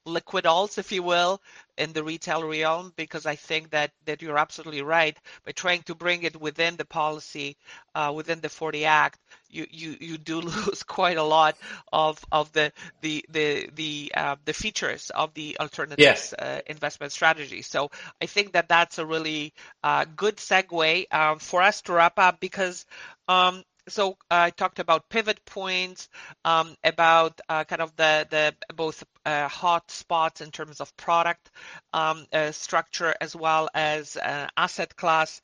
liquid 0.05 0.45
alts, 0.45 0.77
if 0.77 0.91
you 0.91 1.03
will, 1.03 1.41
in 1.77 1.93
the 1.93 2.03
retail 2.03 2.43
realm, 2.43 2.93
because 2.95 3.25
I 3.25 3.35
think 3.35 3.71
that, 3.71 3.91
that 4.05 4.21
you're 4.21 4.37
absolutely 4.37 4.81
right. 4.81 5.17
By 5.45 5.51
trying 5.51 5.83
to 5.83 5.95
bring 5.95 6.23
it 6.23 6.39
within 6.39 6.75
the 6.75 6.85
policy, 6.85 7.57
uh, 7.95 8.11
within 8.15 8.41
the 8.41 8.49
40 8.49 8.85
Act, 8.85 9.19
you, 9.49 9.67
you, 9.69 9.95
you 9.99 10.17
do 10.17 10.41
lose 10.41 10.83
quite 10.83 11.17
a 11.17 11.23
lot 11.23 11.57
of, 11.91 12.23
of 12.31 12.51
the 12.53 12.71
the 13.01 13.25
the 13.29 13.69
the, 13.75 14.11
uh, 14.15 14.35
the 14.45 14.53
features 14.53 15.09
of 15.11 15.33
the 15.33 15.57
alternatives 15.59 16.33
uh, 16.33 16.61
investment 16.67 17.11
strategy. 17.11 17.61
So 17.61 17.89
I 18.21 18.25
think 18.25 18.53
that 18.53 18.69
that's 18.69 18.97
a 18.97 19.05
really 19.05 19.53
uh, 19.83 20.05
good 20.15 20.37
segue 20.37 21.13
um, 21.13 21.39
for 21.39 21.61
us 21.61 21.81
to 21.83 21.93
wrap 21.93 22.17
up 22.17 22.39
because 22.39 22.85
um, 23.27 23.63
so 23.87 24.17
I 24.29 24.51
talked 24.51 24.79
about 24.79 25.09
pivot 25.09 25.43
points, 25.45 26.09
um, 26.45 26.75
about 26.83 27.39
uh, 27.49 27.63
kind 27.63 27.81
of 27.81 27.95
the 27.95 28.27
the 28.29 28.73
both 28.75 29.03
uh, 29.25 29.47
hot 29.47 29.89
spots 29.91 30.41
in 30.41 30.51
terms 30.51 30.81
of 30.81 30.95
product 30.97 31.49
um, 31.93 32.25
uh, 32.31 32.51
structure 32.51 33.15
as 33.19 33.35
well 33.35 33.69
as 33.73 34.17
uh, 34.17 34.47
asset 34.55 34.95
class. 34.95 35.41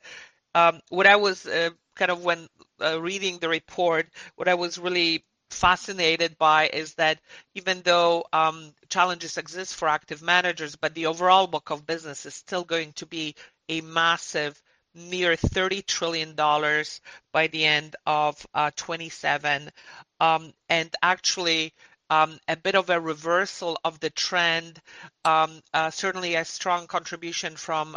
Um, 0.54 0.80
what 0.88 1.06
I 1.06 1.16
was 1.16 1.46
uh, 1.46 1.70
kind 1.96 2.10
of 2.10 2.24
when 2.24 2.48
uh, 2.82 3.00
reading 3.00 3.38
the 3.38 3.48
report, 3.48 4.08
what 4.36 4.48
I 4.48 4.54
was 4.54 4.78
really 4.78 5.24
fascinated 5.50 6.36
by 6.38 6.68
is 6.68 6.94
that 6.94 7.20
even 7.54 7.80
though 7.82 8.24
um, 8.32 8.72
challenges 8.88 9.38
exist 9.38 9.74
for 9.74 9.88
active 9.88 10.22
managers, 10.22 10.76
but 10.76 10.94
the 10.94 11.06
overall 11.06 11.46
book 11.46 11.70
of 11.70 11.86
business 11.86 12.26
is 12.26 12.34
still 12.34 12.64
going 12.64 12.92
to 12.94 13.06
be 13.06 13.34
a 13.68 13.80
massive 13.80 14.60
near 14.98 15.36
$30 15.36 15.86
trillion 15.86 16.34
by 16.34 17.46
the 17.46 17.64
end 17.64 17.96
of 18.06 18.46
uh, 18.54 18.70
27. 18.76 19.70
Um, 20.20 20.52
and 20.68 20.94
actually, 21.02 21.72
um, 22.10 22.38
a 22.48 22.56
bit 22.56 22.74
of 22.74 22.88
a 22.88 23.00
reversal 23.00 23.78
of 23.84 24.00
the 24.00 24.10
trend, 24.10 24.80
um, 25.24 25.60
uh, 25.74 25.90
certainly 25.90 26.36
a 26.36 26.44
strong 26.44 26.86
contribution 26.86 27.54
from 27.56 27.96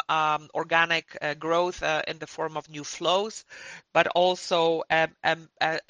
organic 0.54 1.16
uh, 1.22 1.34
growth 1.34 1.82
in 2.06 2.18
the 2.18 2.26
form 2.26 2.56
of 2.56 2.68
new 2.68 2.84
flows, 2.84 3.44
but 3.94 4.06
also 4.08 4.82
a, 4.90 5.08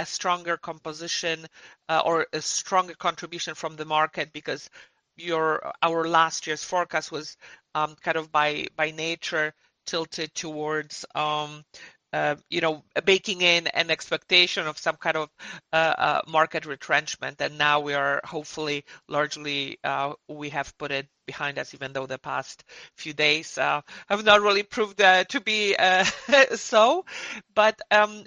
stronger 0.05 0.57
composition 0.57 1.47
or 1.89 2.27
a 2.33 2.41
stronger 2.41 2.95
contribution 2.95 3.55
from 3.55 3.77
the 3.77 3.85
market 3.85 4.33
because 4.33 4.71
your 5.17 5.73
our 5.83 6.09
last 6.09 6.47
year's 6.47 6.65
forecast 6.65 7.13
was 7.13 7.37
kind 7.75 8.17
of 8.17 8.31
by 8.31 8.67
by 8.77 8.91
nature 8.93 9.53
tilted 9.87 10.35
towards 10.35 11.05
um, 11.15 11.65
uh, 12.13 12.37
you 12.51 12.61
know, 12.61 12.85
baking 13.07 13.41
in 13.41 13.67
an 13.69 13.91
expectation 13.91 14.67
of 14.67 14.77
some 14.77 14.97
kind 14.97 15.17
of 15.17 15.31
uh, 15.73 15.95
uh, 15.97 16.21
market 16.29 16.67
retrenchment, 16.67 17.41
and 17.41 17.57
now 17.57 17.81
we 17.81 17.95
are 17.95 18.21
hopefully 18.23 18.85
largely 19.09 19.79
uh, 19.83 20.13
we 20.29 20.51
have 20.51 20.77
put 20.77 20.91
it 20.91 21.09
behind 21.27 21.59
us, 21.59 21.73
even 21.73 21.95
though 21.95 22.05
the 22.05 22.19
past 22.19 22.65
few 22.99 23.15
days 23.15 23.57
uh, 23.57 23.81
have 24.11 24.25
not 24.27 24.43
really 24.43 24.63
proved 24.63 25.01
uh, 25.01 25.25
to 25.25 25.41
be 25.41 25.75
so. 26.55 27.07
But 27.55 27.81
um, 27.91 28.25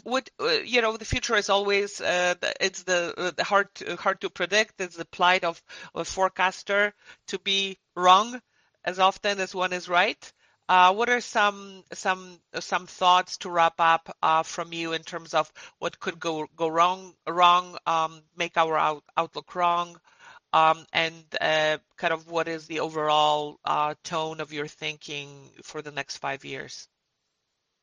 you 0.66 0.82
know, 0.82 0.98
the 0.98 1.06
future 1.06 1.36
is 1.36 1.50
always 1.50 2.02
it's 2.04 2.84
the, 2.84 3.34
the 3.38 3.44
hard 3.44 3.68
to, 3.76 3.96
hard 3.98 4.20
to 4.22 4.32
predict. 4.32 4.82
It's 4.82 4.98
the 4.98 5.06
plight 5.06 5.44
of 5.44 5.62
a 5.94 6.04
forecaster 6.04 6.92
to 7.28 7.38
be 7.38 7.78
wrong 7.96 8.42
as 8.84 8.98
often 8.98 9.40
as 9.40 9.54
one 9.54 9.74
is 9.74 9.88
right. 9.88 10.34
Uh, 10.68 10.94
what 10.94 11.10
are 11.10 11.22
some 11.22 11.84
some 11.94 12.40
some 12.60 12.88
thoughts 12.88 13.38
to 13.38 13.50
wrap 13.52 13.76
up 13.80 14.16
uh, 14.24 14.42
from 14.42 14.74
you 14.74 14.94
in 14.94 15.04
terms 15.04 15.34
of 15.34 15.52
what 15.78 16.00
could 16.00 16.20
go 16.20 16.48
go 16.56 16.68
wrong 16.68 17.14
wrong 17.28 17.78
um, 17.86 18.22
make 18.36 18.58
our 18.58 18.76
out, 18.76 19.04
outlook 19.16 19.54
wrong 19.54 19.96
um, 20.56 20.86
and 20.94 21.14
uh, 21.42 21.78
kind 21.98 22.14
of 22.14 22.32
what 22.32 22.48
is 22.48 22.66
the 22.66 22.80
overall 22.80 23.60
uh, 23.66 23.94
tone 24.06 24.40
of 24.40 24.54
your 24.54 24.68
thinking 24.68 25.52
for 25.64 25.82
the 25.82 25.92
next 25.92 26.18
five 26.18 26.46
years? 26.46 26.88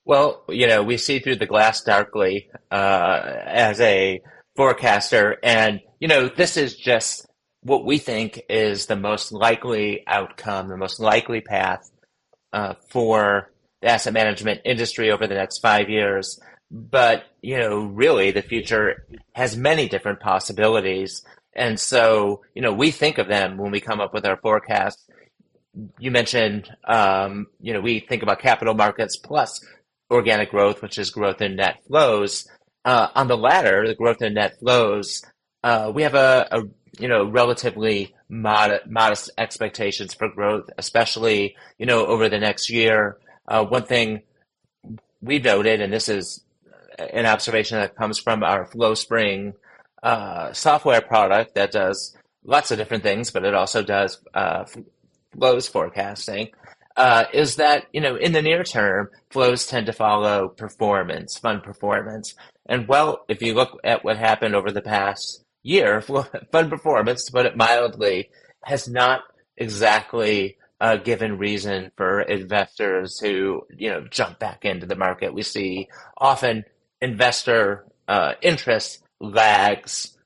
Well, 0.07 0.43
you 0.49 0.67
know, 0.67 0.83
we 0.83 0.97
see 0.97 1.19
through 1.19 1.37
the 1.37 1.47
glass 1.47 1.83
darkly 1.83 2.51
uh, 2.71 3.21
as 3.45 3.79
a 3.81 4.23
forecaster. 4.57 5.37
And, 5.43 5.81
you 6.01 6.09
know, 6.09 6.29
this 6.29 6.57
is 6.57 6.75
just 6.75 7.27
what 7.61 7.85
we 7.85 7.99
think 7.99 8.41
is 8.49 8.87
the 8.87 8.97
most 8.97 9.33
likely 9.33 10.03
outcome, 10.07 10.69
the 10.69 10.77
most 10.79 10.99
likely 10.99 11.43
path 11.43 11.89
uh, 12.53 12.75
for 12.91 13.51
the 13.81 13.89
asset 13.89 14.13
management 14.13 14.61
industry 14.65 15.11
over 15.11 15.27
the 15.27 15.35
next 15.35 15.59
five 15.59 15.89
years. 15.89 16.41
But, 16.71 17.25
you 17.43 17.59
know, 17.59 17.85
really 17.85 18.31
the 18.31 18.43
future 18.43 19.07
has 19.35 19.57
many 19.57 19.89
different 19.89 20.21
possibilities. 20.21 21.23
And 21.55 21.79
so, 21.79 22.43
you 22.55 22.63
know, 22.63 22.73
we 22.73 22.91
think 22.91 23.19
of 23.19 23.29
them 23.29 23.59
when 23.59 23.73
we 23.73 23.81
come 23.81 24.01
up 24.01 24.15
with 24.15 24.25
our 24.25 24.39
forecasts. 24.39 25.05
You 25.99 26.11
mentioned, 26.11 26.71
um, 26.85 27.47
you 27.61 27.73
know, 27.73 27.81
we 27.81 28.01
think 28.01 28.23
about 28.23 28.41
capital 28.41 28.75
markets 28.75 29.19
plus 29.19 29.61
organic 30.11 30.51
growth, 30.51 30.83
which 30.83 30.99
is 30.99 31.11
growth 31.11 31.43
in 31.43 31.57
net 31.57 31.79
flows. 31.87 32.47
Uh, 32.85 33.09
on 33.15 33.29
the 33.29 33.37
latter, 33.37 33.87
the 33.87 33.95
growth 33.95 34.23
in 34.23 34.35
net 34.35 34.59
flows, 34.59 35.23
uh, 35.63 35.93
we 35.95 36.03
have 36.03 36.15
a, 36.15 36.49
a, 36.51 36.63
you 36.99 37.09
know 37.09 37.25
relatively 37.25 38.15
modest, 38.33 38.87
modest 38.87 39.31
expectations 39.37 40.15
for 40.15 40.29
growth, 40.29 40.71
especially 40.79 41.55
you 41.79 41.87
know 41.87 42.07
over 42.07 42.29
the 42.29 42.39
next 42.39 42.71
year. 42.71 43.19
Uh, 43.47 43.65
one 43.65 43.85
thing 43.85 44.23
we 45.21 45.39
noted, 45.39 45.81
and 45.81 45.93
this 45.93 46.09
is 46.09 46.43
an 46.99 47.27
observation 47.27 47.79
that 47.79 47.97
comes 47.97 48.19
from 48.19 48.43
our 48.43 48.67
FlowSpring 48.67 49.53
uh, 50.03 50.53
software 50.53 51.03
product 51.03 51.55
that 51.55 51.73
does 51.73 52.17
lots 52.45 52.71
of 52.71 52.79
different 52.79 53.03
things, 53.03 53.31
but 53.31 53.45
it 53.45 53.55
also 53.55 53.83
does 53.83 54.21
uh, 54.35 54.65
flows 55.33 55.69
forecasting 55.69 56.49
uh, 56.97 57.25
is 57.33 57.57
that 57.57 57.87
you 57.93 58.01
know 58.01 58.17
in 58.17 58.33
the 58.33 58.43
near 58.43 58.65
term 58.65 59.09
flows 59.31 59.67
tend 59.67 59.87
to 59.87 59.93
follow 59.93 60.49
performance, 60.49 61.39
fund 61.39 61.63
performance, 61.63 62.35
and 62.67 62.87
well, 62.89 63.25
if 63.29 63.43
you 63.43 63.55
look 63.55 63.79
at 63.85 64.05
what 64.05 64.17
happened 64.17 64.55
over 64.55 64.71
the 64.71 64.83
past 64.83 65.42
year, 65.63 66.01
fun 66.53 66.71
performance, 66.71 67.25
to 67.25 67.33
put 67.33 67.47
it 67.47 67.57
mildly, 67.57 68.31
has 68.65 68.89
not 68.89 69.23
exactly 69.57 70.57
uh, 70.81 70.97
given 70.97 71.39
reason 71.39 71.93
for 71.97 72.23
investors 72.23 73.17
to 73.19 73.63
you 73.77 73.91
know 73.91 74.05
jump 74.11 74.39
back 74.39 74.65
into 74.65 74.87
the 74.87 74.97
market. 74.97 75.35
We 75.35 75.43
see 75.43 75.89
often 76.17 76.65
investor 77.01 77.87
uh, 78.09 78.35
interest 78.43 79.03
lags 79.21 80.17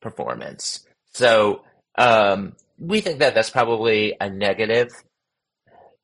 performance, 0.00 0.86
so 1.12 1.64
um, 1.96 2.54
we 2.78 3.00
think 3.00 3.18
that 3.18 3.34
that's 3.34 3.50
probably 3.50 4.14
a 4.20 4.30
negative 4.30 4.90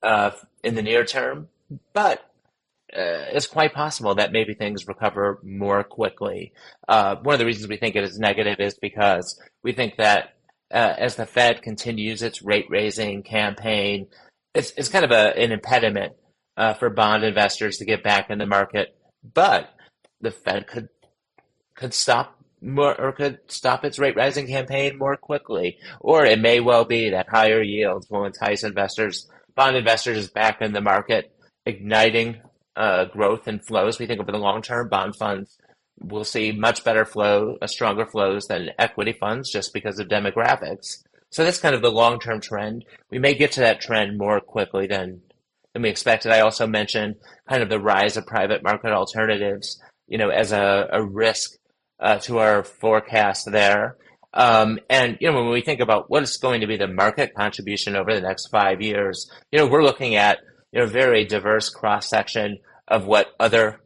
uh, 0.03 0.33
in 0.65 0.75
the 0.75 0.83
near 0.83 1.05
term, 1.05 1.49
but 1.93 2.30
uh, 2.97 3.31
it's 3.33 3.47
quite 3.47 3.73
possible 3.73 4.15
that 4.17 4.33
maybe 4.33 4.55
things 4.55 4.89
recover 4.89 5.39
more 5.43 5.85
quickly. 5.85 6.53
Uh, 6.89 7.17
one 7.23 7.35
of 7.35 7.39
the 7.39 7.47
reasons 7.47 7.69
we 7.69 7.77
think 7.77 7.97
it 7.97 8.05
is 8.05 8.19
negative 8.19 8.59
is 8.59 8.75
because 8.75 9.41
we 9.63 9.73
think 9.73 9.97
that 9.97 10.35
uh, 10.73 10.95
as 10.99 11.17
the 11.17 11.27
Fed 11.27 11.63
continues 11.63 12.23
its 12.23 12.43
rate 12.43 12.67
raising 12.69 13.23
campaign, 13.23 14.07
it's, 14.55 14.73
it's 14.77 14.89
kind 14.89 15.05
of 15.05 15.11
a, 15.11 15.37
an 15.39 15.53
impediment 15.53 16.15
uh, 16.57 16.75
for 16.75 16.91
bond 16.91 17.25
investors 17.25 17.79
to 17.79 17.85
get 17.85 18.03
back 18.03 18.31
in 18.31 18.39
the 18.39 18.47
market. 18.47 18.97
But 19.35 19.73
the 20.21 20.31
Fed 20.31 20.67
could 20.67 20.89
could 21.75 21.95
stop 21.95 22.37
more 22.61 22.99
or 23.01 23.13
could 23.13 23.39
stop 23.47 23.85
its 23.85 23.99
rate 23.99 24.17
rising 24.17 24.47
campaign 24.47 24.99
more 24.99 25.17
quickly, 25.17 25.79
or 26.01 26.27
it 26.27 26.39
may 26.39 26.61
well 26.61 26.85
be 26.85 27.11
that 27.11 27.29
higher 27.29 27.63
yields 27.63 28.09
will 28.11 28.25
entice 28.25 28.65
investors 28.65 29.29
bond 29.55 29.77
investors 29.77 30.31
back 30.31 30.61
in 30.61 30.73
the 30.73 30.81
market, 30.81 31.33
igniting 31.67 32.41
uh, 32.77 33.07
growth 33.07 33.47
and 33.47 33.65
flows. 33.65 33.99
We 33.99 34.07
think 34.07 34.21
over 34.21 34.33
the 34.33 34.39
long 34.39 34.63
term, 34.63 34.89
bond 34.89 35.17
funds 35.17 35.59
will 36.01 36.25
see 36.25 36.53
much 36.53 36.83
better 36.83 37.05
flow, 37.05 37.57
uh, 37.61 37.67
stronger 37.67 38.07
flows 38.07 38.47
than 38.47 38.71
equity 38.79 39.13
funds 39.13 39.51
just 39.51 39.73
because 39.75 39.99
of 39.99 40.09
demographics. 40.09 41.03
So 41.31 41.45
that's 41.45 41.59
kind 41.59 41.75
of 41.75 41.83
the 41.83 41.91
long 41.91 42.19
term 42.19 42.41
trend. 42.41 42.85
We 43.11 43.19
may 43.19 43.35
get 43.35 43.53
to 43.53 43.61
that 43.61 43.81
trend 43.81 44.19
more 44.19 44.41
quickly 44.41 44.87
than 44.87 45.23
than 45.73 45.83
we 45.83 45.89
expected. 45.89 46.33
I 46.33 46.41
also 46.41 46.67
mentioned 46.67 47.17
kind 47.49 47.63
of 47.63 47.69
the 47.69 47.79
rise 47.79 48.17
of 48.17 48.27
private 48.27 48.63
market 48.63 48.93
alternatives, 48.93 49.81
you 50.09 50.19
know, 50.19 50.31
as 50.31 50.51
a, 50.53 50.89
a 50.93 51.05
risk 51.05 51.53
uh, 52.01 52.19
to 52.21 52.39
our 52.39 52.65
forecast 52.65 53.51
there. 53.51 53.97
Um, 54.33 54.79
and 54.89 55.19
you 55.21 55.31
know, 55.31 55.37
when 55.37 55.51
we 55.51 55.61
think 55.61 55.81
about 55.81 56.09
what 56.09 56.23
is 56.23 56.37
going 56.37 56.61
to 56.63 56.67
be 56.67 56.77
the 56.77 56.89
market 56.89 57.35
contribution 57.35 57.97
over 57.97 58.15
the 58.15 58.21
next 58.21 58.49
five 58.49 58.81
years, 58.81 59.31
you 59.53 59.59
know, 59.59 59.67
we're 59.67 59.83
looking 59.83 60.17
at 60.17 60.39
you 60.73 60.81
know 60.81 60.87
very 60.87 61.25
diverse 61.25 61.69
cross 61.69 62.09
section 62.09 62.59
of 62.89 63.07
what 63.07 63.29
other 63.39 63.81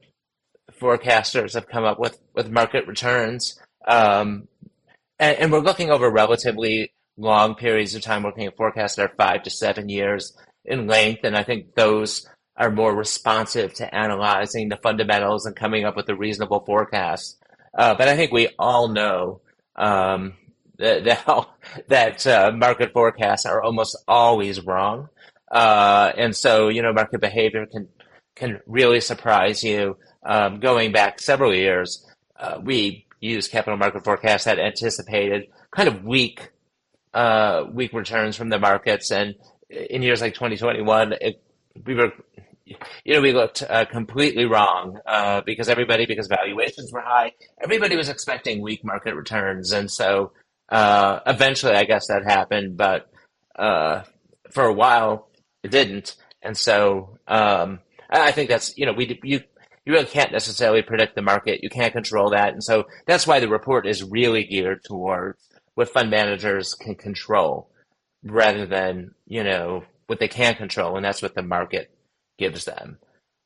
forecasters 0.81 1.55
have 1.55 1.69
come 1.69 1.85
up 1.85 1.99
with 1.99 2.19
with 2.35 2.51
market 2.51 2.87
returns, 2.87 3.59
um, 3.87 4.49
and, 5.19 5.39
and, 5.39 5.53
we're 5.53 5.61
looking 5.61 5.91
over 5.91 6.11
relatively 6.11 6.93
long 7.17 7.55
periods 7.55 7.95
of 7.95 8.03
time. 8.03 8.23
We're 8.23 8.31
looking 8.31 8.47
at 8.47 8.57
forecasts 8.57 8.97
that 8.97 9.11
are 9.11 9.15
five 9.17 9.43
to 9.45 9.51
seven 9.51 9.89
years 9.89 10.37
in 10.65 10.87
length, 10.87 11.25
and 11.25 11.37
I 11.37 11.43
think 11.43 11.75
those 11.75 12.27
are 12.57 12.71
more 12.71 12.95
responsive 12.95 13.75
to 13.75 13.95
analyzing 13.95 14.69
the 14.69 14.77
fundamentals 14.77 15.47
and 15.47 15.57
coming 15.57 15.85
up 15.85 15.97
with 15.97 16.09
a 16.09 16.15
reasonable 16.15 16.65
forecast. 16.65 17.39
Uh, 17.77 17.95
but 17.95 18.09
I 18.09 18.17
think 18.17 18.33
we 18.33 18.49
all 18.59 18.89
know 18.89 19.41
um, 19.77 20.35
that 20.79 21.05
that 21.89 22.27
uh, 22.27 22.53
market 22.55 22.93
forecasts 22.93 23.47
are 23.47 23.63
almost 23.63 23.97
always 24.07 24.61
wrong, 24.65 25.09
uh, 25.55 26.13
and 26.19 26.37
so 26.37 26.69
you 26.69 26.83
know 26.83 26.93
market 26.93 27.21
behavior 27.21 27.65
can 27.67 27.89
can 28.35 28.61
really 28.67 29.01
surprise 29.01 29.63
you. 29.63 29.97
Um, 30.27 30.59
going 30.59 30.91
back 30.93 31.21
several 31.21 31.55
years, 31.55 32.05
uh, 32.39 32.59
we 32.63 33.07
used 33.21 33.53
capital 33.53 33.79
market 33.79 34.05
forecasts 34.05 34.45
that 34.45 34.59
anticipated 34.59 35.47
kind 35.71 35.89
of 35.89 36.05
weak 36.05 36.51
uh, 37.15 37.65
weak 37.73 37.93
returns 37.93 38.37
from 38.37 38.49
the 38.49 38.59
markets, 38.59 39.13
and 39.13 39.37
in 39.71 40.03
years 40.03 40.21
like 40.21 40.35
2021, 40.35 41.15
it, 41.21 41.43
we 41.87 41.95
were 41.95 42.13
you 42.67 43.15
know, 43.15 43.21
we 43.21 43.33
looked 43.33 43.63
uh, 43.63 43.85
completely 43.85 44.47
wrong 44.47 44.99
uh, 45.07 45.43
because 45.43 45.69
everybody, 45.69 46.07
because 46.07 46.27
valuations 46.27 46.91
were 46.93 47.03
high, 47.03 47.33
everybody 47.63 47.95
was 47.95 48.09
expecting 48.09 48.61
weak 48.61 48.85
market 48.85 49.15
returns, 49.15 49.73
and 49.73 49.89
so 49.91 50.33
uh, 50.71 51.21
eventually, 51.27 51.75
I 51.75 51.85
guess 51.85 52.09
that 52.09 52.25
happened, 52.25 52.77
but 52.77 53.09
uh, 53.57 54.03
for 54.51 54.65
a 54.65 54.73
while, 54.73 55.29
it 55.65 55.71
didn't, 55.71 56.15
and 56.43 56.57
so 56.57 57.19
um, 57.27 57.81
I 58.11 58.31
think 58.31 58.49
that's 58.49 58.77
you 58.77 58.87
know 58.87 58.93
we 58.93 59.19
you 59.25 59.41
you 59.85 59.93
really 59.93 60.07
can't 60.07 60.33
necessarily 60.33 60.83
predict 60.83 61.15
the 61.15 61.23
market, 61.23 61.63
you 61.63 61.71
can't 61.71 61.93
control 61.93 62.31
that, 62.31 62.53
and 62.53 62.63
so 62.63 62.85
that's 63.07 63.27
why 63.27 63.41
the 63.41 63.49
report 63.49 63.87
is 63.87 64.03
really 64.03 64.45
geared 64.45 64.85
towards 64.85 65.49
what 65.75 65.89
fund 65.89 66.11
managers 66.11 66.75
can 66.75 66.95
control 66.95 67.71
rather 68.23 68.67
than 68.67 69.15
you 69.27 69.43
know 69.43 69.85
what 70.07 70.21
they 70.21 70.29
can't 70.29 70.59
control, 70.59 70.97
and 70.97 71.05
that's 71.05 71.23
what 71.23 71.35
the 71.35 71.43
market 71.43 71.91
gives 72.39 72.65
them. 72.65 72.99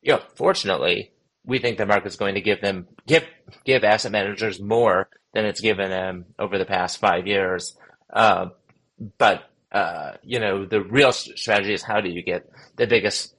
You 0.02 0.14
know, 0.14 0.22
fortunately, 0.34 1.12
we 1.44 1.58
think 1.58 1.78
the 1.78 1.86
market's 1.86 2.16
going 2.16 2.34
to 2.34 2.40
give 2.40 2.60
them 2.60 2.86
give 3.06 3.24
give 3.64 3.84
asset 3.84 4.12
managers 4.12 4.60
more 4.60 5.08
than 5.34 5.44
it's 5.44 5.60
given 5.60 5.90
them 5.90 6.26
over 6.38 6.58
the 6.58 6.64
past 6.64 6.98
five 6.98 7.26
years. 7.26 7.76
Uh, 8.12 8.46
but 9.18 9.50
uh, 9.72 10.12
you 10.22 10.40
know, 10.40 10.64
the 10.64 10.82
real 10.82 11.12
strategy 11.12 11.74
is 11.74 11.82
how 11.82 12.00
do 12.00 12.08
you 12.08 12.22
get 12.22 12.48
the 12.76 12.86
biggest 12.86 13.34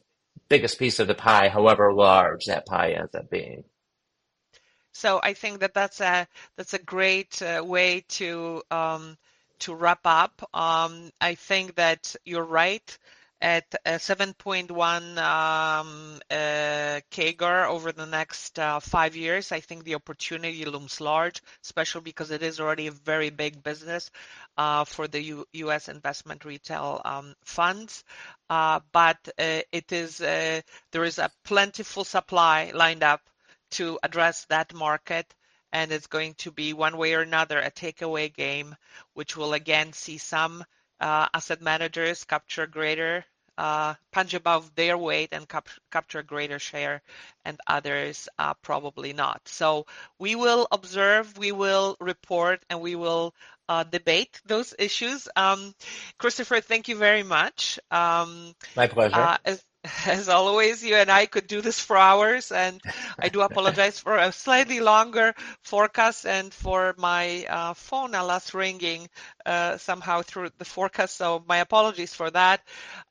biggest 0.47 0.79
piece 0.79 0.99
of 0.99 1.07
the 1.07 1.15
pie, 1.15 1.49
however 1.49 1.93
large 1.93 2.45
that 2.45 2.65
pie 2.65 2.91
ends 2.91 3.13
up 3.15 3.29
being. 3.29 3.63
So 4.91 5.19
I 5.23 5.33
think 5.33 5.59
that 5.59 5.73
that's 5.73 6.01
a 6.01 6.27
that's 6.57 6.73
a 6.73 6.79
great 6.79 7.41
uh, 7.41 7.63
way 7.63 8.03
to 8.09 8.61
um, 8.71 9.17
to 9.59 9.73
wrap 9.73 10.01
up. 10.05 10.41
Um, 10.53 11.11
I 11.21 11.35
think 11.35 11.75
that 11.75 12.15
you're 12.25 12.43
right 12.43 12.97
at 13.41 13.73
7.1 13.85 15.17
um, 15.17 16.19
uh, 16.29 16.99
CAGR 17.09 17.67
over 17.67 17.91
the 17.93 18.05
next 18.05 18.59
uh, 18.59 18.79
five 18.81 19.15
years. 19.15 19.51
I 19.51 19.61
think 19.61 19.83
the 19.83 19.95
opportunity 19.95 20.65
looms 20.65 20.99
large, 20.99 21.41
especially 21.63 22.01
because 22.01 22.31
it 22.31 22.43
is 22.43 22.59
already 22.59 22.87
a 22.87 22.91
very 22.91 23.29
big 23.29 23.63
business 23.63 24.11
uh, 24.57 24.83
for 24.83 25.07
the 25.07 25.45
U.S. 25.53 25.87
investment 25.87 26.43
retail 26.43 27.01
um, 27.05 27.33
funds. 27.45 28.03
But 28.49 29.29
it 29.37 29.91
is 29.91 30.17
there 30.17 30.63
is 30.93 31.19
a 31.19 31.31
plentiful 31.45 32.03
supply 32.03 32.71
lined 32.73 33.03
up 33.03 33.21
to 33.71 33.99
address 34.03 34.45
that 34.49 34.73
market, 34.73 35.33
and 35.71 35.91
it's 35.91 36.07
going 36.07 36.33
to 36.39 36.51
be 36.51 36.73
one 36.73 36.97
way 36.97 37.13
or 37.13 37.21
another 37.21 37.59
a 37.59 37.71
takeaway 37.71 38.33
game, 38.33 38.75
which 39.13 39.37
will 39.37 39.53
again 39.53 39.93
see 39.93 40.17
some 40.17 40.65
asset 41.01 41.61
managers 41.61 42.23
capture 42.25 42.67
greater 42.67 43.25
uh, 43.57 43.93
punch 44.11 44.33
above 44.33 44.73
their 44.75 44.97
weight 44.97 45.29
and 45.33 45.47
cap- 45.47 45.67
capture 45.91 46.23
greater 46.23 46.59
share, 46.59 47.01
and 47.45 47.59
others 47.67 48.27
uh, 48.39 48.53
probably 48.55 49.11
not. 49.13 49.41
So 49.47 49.85
we 50.17 50.35
will 50.35 50.67
observe, 50.71 51.37
we 51.37 51.51
will 51.51 51.97
report, 51.99 52.63
and 52.69 52.79
we 52.81 52.95
will 52.95 53.33
uh, 53.67 53.83
debate 53.83 54.41
those 54.45 54.73
issues. 54.79 55.27
Um, 55.35 55.73
Christopher, 56.17 56.61
thank 56.61 56.87
you 56.87 56.95
very 56.95 57.23
much. 57.23 57.79
Um, 57.91 58.53
My 58.75 58.87
pleasure. 58.87 59.19
Uh, 59.19 59.37
as, 59.45 59.63
As 60.05 60.27
always, 60.29 60.83
you 60.83 60.95
and 60.95 61.09
I 61.09 61.25
could 61.25 61.47
do 61.47 61.61
this 61.61 61.79
for 61.79 61.97
hours, 61.97 62.51
and 62.51 62.81
I 63.19 63.29
do 63.29 63.41
apologize 63.41 63.99
for 63.99 64.17
a 64.17 64.31
slightly 64.31 64.79
longer 64.79 65.33
forecast 65.61 66.25
and 66.25 66.53
for 66.53 66.93
my 66.97 67.45
uh, 67.45 67.73
phone 67.73 68.13
alas 68.13 68.53
ringing 68.53 69.09
uh, 69.45 69.77
somehow 69.77 70.21
through 70.21 70.49
the 70.57 70.65
forecast. 70.65 71.15
So 71.17 71.43
my 71.47 71.57
apologies 71.57 72.13
for 72.13 72.29
that. 72.31 72.61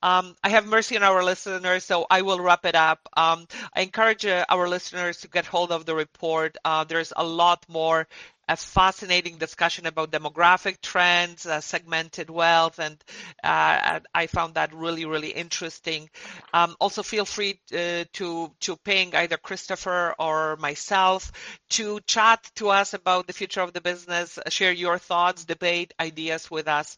Um, 0.02 0.36
I 0.44 0.50
have 0.50 0.66
mercy 0.66 0.96
on 0.96 1.02
our 1.02 1.22
listeners, 1.24 1.84
so 1.84 2.06
I 2.10 2.22
will 2.22 2.40
wrap 2.40 2.64
it 2.66 2.74
up. 2.74 3.08
Um, 3.16 3.46
I 3.74 3.80
encourage 3.82 4.26
uh, 4.26 4.44
our 4.48 4.68
listeners 4.68 5.18
to 5.22 5.28
get 5.28 5.46
hold 5.46 5.72
of 5.72 5.86
the 5.86 5.94
report. 5.94 6.56
Uh, 6.64 6.84
there's 6.84 7.12
a 7.16 7.24
lot 7.24 7.64
more 7.68 8.06
a 8.48 8.56
fascinating 8.56 9.36
discussion 9.36 9.86
about 9.86 10.10
demographic 10.10 10.80
trends, 10.80 11.44
uh, 11.44 11.60
segmented 11.60 12.30
wealth, 12.30 12.78
and 12.78 12.96
uh, 13.44 14.00
I 14.14 14.26
found 14.26 14.54
that 14.54 14.74
really, 14.74 15.04
really 15.04 15.30
interesting. 15.30 16.08
Um, 16.54 16.74
also, 16.80 17.02
feel 17.02 17.24
free 17.24 17.60
uh, 17.72 18.04
to 18.14 18.50
to 18.60 18.76
ping 18.76 19.14
either 19.14 19.36
Christopher 19.36 20.14
or 20.18 20.56
myself 20.56 21.30
to 21.70 22.00
chat 22.06 22.50
to 22.56 22.70
us 22.70 22.94
about 22.94 23.26
the 23.26 23.32
future 23.32 23.60
of 23.60 23.72
the 23.72 23.80
business, 23.80 24.38
share 24.48 24.72
your 24.72 24.98
thoughts, 24.98 25.44
debate 25.44 25.92
ideas 26.00 26.50
with 26.50 26.68
us. 26.68 26.96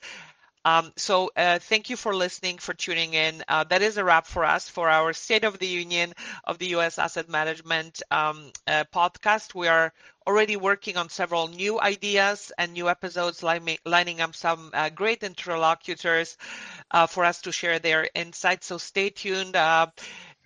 Um, 0.64 0.92
so 0.96 1.30
uh, 1.36 1.58
thank 1.58 1.88
you 1.90 1.96
for 1.96 2.14
listening, 2.14 2.58
for 2.58 2.74
tuning 2.74 3.14
in. 3.14 3.42
Uh, 3.48 3.64
that 3.64 3.82
is 3.82 3.96
a 3.96 4.04
wrap 4.04 4.26
for 4.26 4.44
us 4.44 4.68
for 4.68 4.88
our 4.88 5.12
State 5.12 5.44
of 5.44 5.58
the 5.58 5.66
Union 5.66 6.12
of 6.44 6.58
the 6.58 6.66
U.S. 6.68 6.98
Asset 6.98 7.28
Management 7.28 8.02
um, 8.10 8.52
uh, 8.66 8.84
podcast. 8.92 9.54
We 9.54 9.68
are 9.68 9.92
already 10.26 10.56
working 10.56 10.96
on 10.96 11.08
several 11.08 11.48
new 11.48 11.80
ideas 11.80 12.52
and 12.58 12.72
new 12.74 12.88
episodes, 12.88 13.42
lining 13.42 14.20
up 14.20 14.34
some 14.34 14.70
uh, 14.74 14.90
great 14.90 15.22
interlocutors 15.22 16.36
uh, 16.90 17.06
for 17.06 17.24
us 17.24 17.40
to 17.42 17.52
share 17.52 17.78
their 17.78 18.08
insights. 18.14 18.66
So 18.66 18.78
stay 18.78 19.10
tuned. 19.10 19.56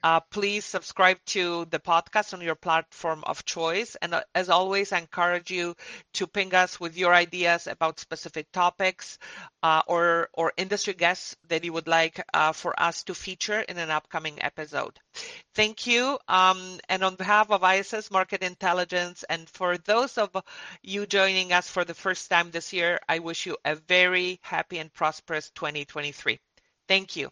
Uh, 0.05 0.21
please 0.21 0.67
subscribe 0.67 1.17
to 1.25 1.65
the 1.71 1.79
podcast 1.79 2.35
on 2.35 2.43
your 2.43 2.55
platform 2.55 3.25
of 3.27 3.47
choice. 3.47 3.97
And 4.03 4.13
uh, 4.13 4.23
as 4.35 4.51
always, 4.51 4.93
I 4.93 4.99
encourage 4.99 5.51
you 5.51 5.75
to 6.15 6.27
ping 6.27 6.55
us 6.55 6.79
with 6.79 6.99
your 6.99 7.15
ideas 7.15 7.67
about 7.67 7.99
specific 7.99 8.53
topics 8.53 9.19
uh, 9.63 9.81
or, 9.87 10.29
or 10.35 10.53
industry 10.59 10.93
guests 10.93 11.35
that 11.49 11.65
you 11.65 11.73
would 11.73 11.89
like 11.89 12.23
uh, 12.35 12.53
for 12.53 12.79
us 12.79 13.05
to 13.05 13.15
feature 13.15 13.61
in 13.61 13.79
an 13.79 13.91
upcoming 13.91 14.43
episode. 14.43 15.01
Thank 15.55 15.87
you. 15.87 16.19
Um, 16.29 16.81
and 16.91 17.03
on 17.03 17.15
behalf 17.15 17.51
of 17.51 17.65
ISS 17.65 18.11
Market 18.11 18.43
Intelligence, 18.43 19.25
and 19.31 19.49
for 19.49 19.79
those 19.79 20.19
of 20.19 20.37
you 20.83 21.07
joining 21.07 21.55
us 21.55 21.71
for 21.71 21.87
the 21.87 21.95
first 21.95 22.29
time 22.31 22.51
this 22.51 22.75
year, 22.75 23.01
I 23.09 23.21
wish 23.21 23.47
you 23.47 23.57
a 23.65 23.77
very 23.77 24.39
happy 24.43 24.77
and 24.81 24.93
prosperous 24.93 25.49
2023. 25.55 26.39
Thank 26.89 27.17
you. 27.17 27.31